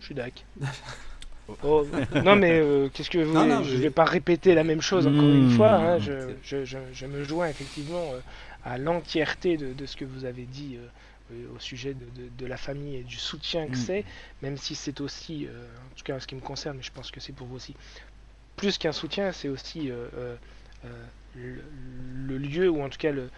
[0.00, 0.44] Je suis d'accord.
[1.62, 3.46] Oh, non mais euh, qu'est-ce que vous Non, voulez?
[3.46, 5.48] Non, Je vais pas répéter la même chose encore une Mmh.
[5.48, 5.72] fois.
[5.76, 5.98] hein.
[5.98, 8.20] Je, je- je- je me joins effectivement euh,
[8.62, 12.46] à l'entièreté de, de ce que vous avez dit euh, au sujet de, de- de
[12.46, 13.78] la famille et du soutien que Mmh.
[13.78, 14.04] c'est,
[14.42, 16.92] même si c'est aussi, euh, en tout cas en ce qui me concerne, mais je
[16.92, 17.74] pense que c'est pour vous aussi,
[18.58, 20.36] plus qu'un soutien, c'est aussi euh, euh,
[20.84, 21.56] euh,
[22.26, 23.30] le, lieu, ou en tout cas le,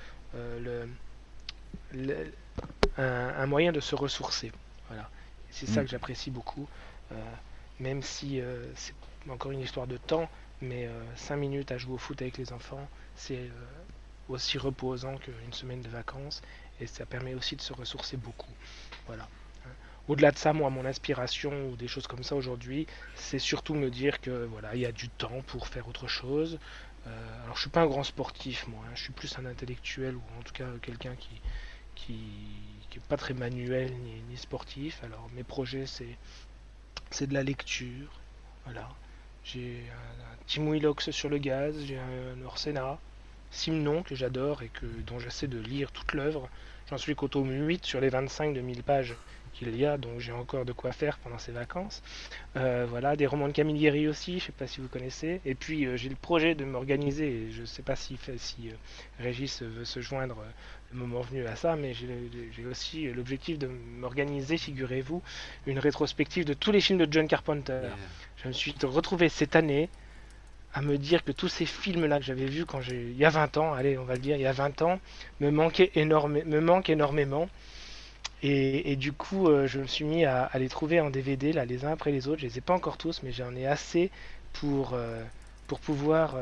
[1.93, 2.33] le,
[2.97, 4.51] un, moyen de se ressourcer.
[4.89, 5.09] Voilà.
[5.51, 5.85] C'est ça mm.
[5.85, 6.67] que j'apprécie beaucoup,
[7.79, 8.41] même si
[8.75, 8.95] c'est
[9.29, 10.29] encore une histoire de temps,
[10.61, 13.51] mais 5 minutes à jouer au foot avec les enfants, c'est
[14.29, 16.41] aussi reposant qu'une semaine de vacances
[16.81, 18.53] et ça permet aussi de se ressourcer beaucoup.
[19.07, 19.29] Voilà.
[20.11, 23.91] Au-delà de ça, moi, mon inspiration ou des choses comme ça aujourd'hui, c'est surtout me
[23.91, 26.59] dire que voilà, il y a du temps pour faire autre chose.
[27.07, 28.81] Euh, alors, je suis pas un grand sportif, moi.
[28.89, 28.91] Hein.
[28.97, 31.41] je suis plus un intellectuel ou en tout cas quelqu'un qui
[31.95, 32.19] qui,
[32.89, 33.93] qui est pas très manuel
[34.29, 35.01] ni, sportif.
[35.05, 36.19] Alors, mes projets, c'est
[37.13, 38.11] c'est de la lecture.
[38.65, 38.89] Voilà.
[39.45, 39.85] J'ai
[40.59, 42.99] un, un sur le gaz, j'ai un Orsena,
[43.53, 46.49] Simon que j'adore et que dont j'essaie de lire toute l'œuvre.
[46.91, 49.15] J'en suis qu'au tome 8 sur les 25 de 1000 pages
[49.53, 52.03] qu'il y a, donc j'ai encore de quoi faire pendant ces vacances.
[52.57, 55.41] Euh, voilà, des romans de Camilleri aussi, je ne sais pas si vous connaissez.
[55.45, 58.73] Et puis euh, j'ai le projet de m'organiser, je ne sais pas si, si euh,
[59.21, 60.39] Régis veut se joindre
[60.93, 65.23] le moment venu à ça, mais j'ai aussi l'objectif de m'organiser, figurez-vous,
[65.67, 67.83] une rétrospective de tous les films de John Carpenter.
[68.43, 69.89] Je me suis retrouvé cette année
[70.73, 73.57] à me dire que tous ces films-là que j'avais vus quand il y a 20
[73.57, 75.01] ans, allez, on va le dire, il y a 20 ans,
[75.41, 77.49] me manquaient énorme, me manquent énormément.
[78.43, 81.85] Et, du coup, euh, je me suis mis à, les trouver en DVD, là, les
[81.85, 82.41] uns après les autres.
[82.41, 84.11] Je les ai pas encore tous, mais j'en ai assez
[84.55, 85.23] pour, euh,
[85.67, 86.37] pour pouvoir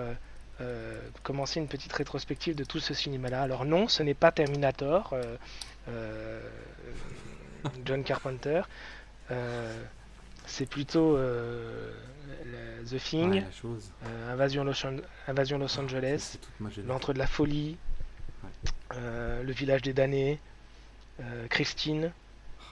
[0.61, 3.43] euh, commencer une petite rétrospective de tout ce cinéma-là.
[3.43, 5.13] Alors non, ce n'est pas Terminator,
[7.85, 8.63] John Carpenter.
[10.47, 11.19] c'est plutôt
[12.91, 13.43] The Thing,
[14.31, 14.87] Invasion, Los,
[15.27, 16.39] Invasion, Los, Angeles,
[16.87, 17.77] L'Entre de la Folie,
[18.91, 20.39] Le Village des Damnés.
[21.21, 22.13] Euh, Christine,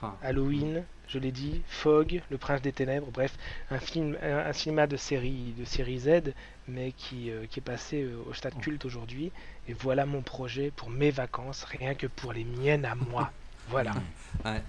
[0.01, 0.15] ah.
[0.23, 3.37] Halloween, je l'ai dit, Fog, Le Prince des Ténèbres, bref,
[3.71, 6.33] un film, un, cinéma de série, de série Z,
[6.69, 9.33] mais qui, euh, qui est passé euh, au stade culte aujourd'hui.
[9.67, 13.33] Et voilà mon projet pour mes vacances, rien que pour les miennes à moi.
[13.69, 13.91] voilà.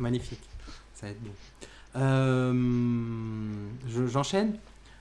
[0.01, 0.43] magnifique,
[0.95, 1.35] ça va être beau.
[4.09, 4.59] J'enchaîne?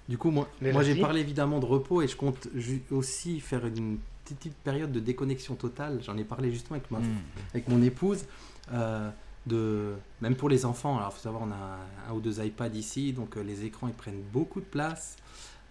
[0.09, 2.47] Du coup, moi, moi j'ai parlé évidemment de repos et je compte
[2.91, 3.97] aussi faire une
[4.35, 5.99] petite période de déconnexion totale.
[6.03, 7.17] J'en ai parlé justement avec, ma, hmm.
[7.53, 8.25] avec mon épouse.
[8.73, 9.09] Euh,
[9.45, 12.75] de, même pour les enfants, alors il faut savoir, on a un ou deux iPads
[12.75, 15.15] ici, donc euh, les écrans ils prennent beaucoup de place.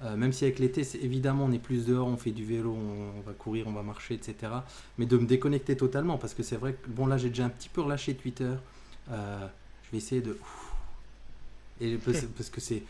[0.03, 3.21] Euh, même si avec l'été, évidemment, on est plus dehors, on fait du vélo, on,
[3.21, 4.53] va courir, on va marcher, etc.
[4.99, 7.51] Mais de me déconnecter totalement, parce que c'est vrai que, bon, là, j'ai déjà un
[7.51, 8.53] petit peu relâché Twitter.
[9.09, 10.39] je vais essayer de.
[11.81, 11.97] Et
[12.37, 12.83] parce, que c'est.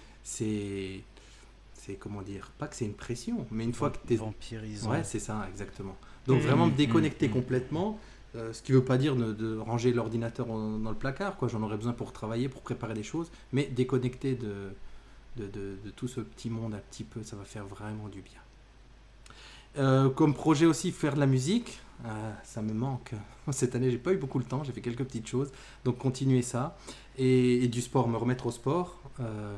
[1.86, 1.94] C'est.
[1.94, 4.16] Comment dire Pas que c'est une pression, mais une fois que tu es.
[4.16, 4.90] Vampirisant.
[4.90, 5.96] Ouais, c'est ça, exactement.
[6.26, 7.34] Donc, vraiment me mmh, déconnecter mmh, mmh.
[7.34, 8.00] complètement.
[8.34, 11.48] Euh, ce qui ne veut pas dire de, ranger l'ordinateur dans le placard, quoi.
[11.48, 14.72] J'en aurais besoin pour travailler, pour préparer des choses, mais déconnecter de,
[15.36, 18.40] de, tout ce petit monde un petit peu, ça va faire vraiment du bien.
[19.78, 23.12] Euh, comme projet aussi, faire de la musique, euh, ça me manque.
[23.52, 25.50] Cette année, j'ai pas eu beaucoup de temps, j'ai fait quelques petites choses,
[25.84, 26.76] donc continuer ça.
[27.18, 29.00] Et, du sport, me remettre au sport.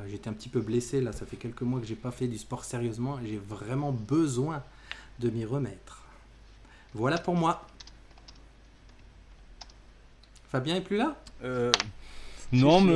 [0.09, 2.39] J'étais un petit peu blessé, là, ça fait quelques mois que j'ai pas fait du
[2.39, 4.63] sport sérieusement, j'ai vraiment besoin
[5.19, 6.03] de m'y remettre.
[6.95, 7.67] Voilà pour moi.
[10.51, 11.17] Fabien est plus là?
[11.45, 11.71] Euh,
[12.53, 12.95] Non, mais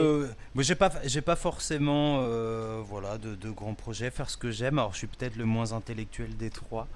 [0.55, 4.11] moi, j'ai pas, j'ai pas forcément, euh, voilà, de, de, grands projets.
[4.11, 4.78] Faire ce que j'aime.
[4.78, 6.88] Alors, je suis peut-être le moins intellectuel des trois.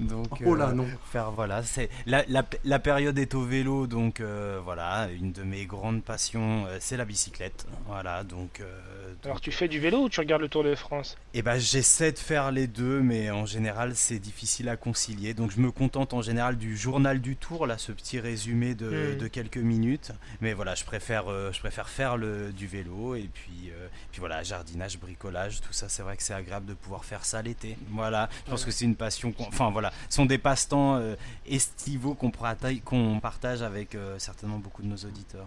[0.00, 0.88] Donc, oh là, euh, non.
[1.12, 5.44] Faire, voilà, c'est la, la, la, période est au vélo, donc euh, voilà, une de
[5.44, 7.66] mes grandes passions, c'est la bicyclette.
[7.86, 8.62] Voilà, donc,
[9.24, 11.16] Alors, tu fais du vélo ou tu regardes le Tour de France?
[11.34, 15.34] Eh ben, j'essaie de faire les deux, mais en général, c'est difficile à concilier.
[15.34, 19.14] Donc, je me contente en général du journal du Tour, là, ce petit résumé de,
[19.14, 19.18] hmm.
[19.18, 20.10] de quelques minutes.
[20.40, 24.42] Mais voilà, je préfère, je préfère faire le du vélo et puis, euh, puis voilà,
[24.42, 27.76] jardinage, bricolage, tout ça, c'est vrai que c'est agréable de pouvoir faire ça l'été.
[27.90, 31.16] Voilà, je pense que c'est une passion, enfin voilà, ce sont des passe-temps euh,
[31.46, 32.30] estivaux qu'on
[32.84, 35.46] qu'on partage avec euh, certainement beaucoup de nos auditeurs.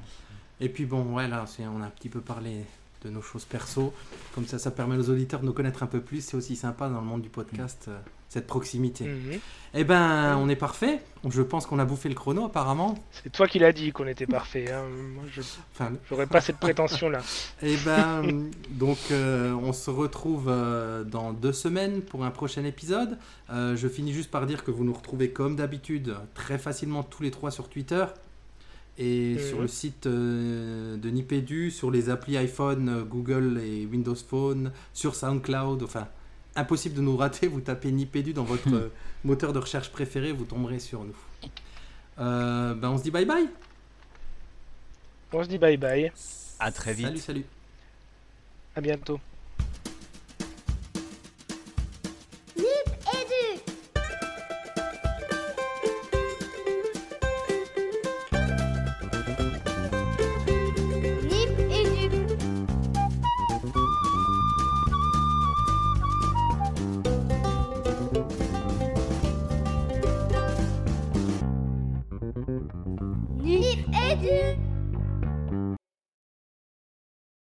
[0.59, 2.65] Et puis bon, ouais, là, on a un petit peu parlé
[3.03, 3.93] de nos choses perso.
[4.33, 6.23] Comme ça, ça permet aux auditeurs de nous connaître un peu plus.
[6.23, 7.97] C'est aussi sympa dans le monde du podcast, euh,
[8.29, 9.05] cette proximité.
[9.05, 9.39] Mhm.
[9.73, 11.01] Eh ben, on est parfait.
[11.29, 12.95] Je pense qu'on a bouffé le chrono, apparemment.
[13.11, 14.71] C'est toi qui l'as dit qu'on était parfait.
[14.71, 14.83] Hein.
[15.15, 15.41] Moi, je
[16.11, 17.21] n'aurais pas cette prétention-là.
[17.63, 23.17] Eh ben, donc, euh, on se retrouve euh, dans deux semaines pour un prochain épisode.
[23.49, 27.31] je finis juste par dire que vous nous retrouvez comme d'habitude très facilement tous les
[27.31, 28.05] trois sur Twitter
[28.97, 34.15] et sur le site euh, de Nipédu, sur les applis iPhone, euh, Google et Windows
[34.15, 36.07] Phone, sur SoundCloud, enfin
[36.55, 38.91] impossible de nous rater, vous tapez Nipédu dans votre euh,
[39.23, 41.15] moteur de recherche préféré, vous tomberez sur nous.
[42.17, 43.47] ben on se dit bye bye.
[45.31, 46.11] On se dit bye bye.
[46.59, 47.07] À très vite.
[47.07, 47.45] Salut, salut.
[48.75, 49.19] À bientôt.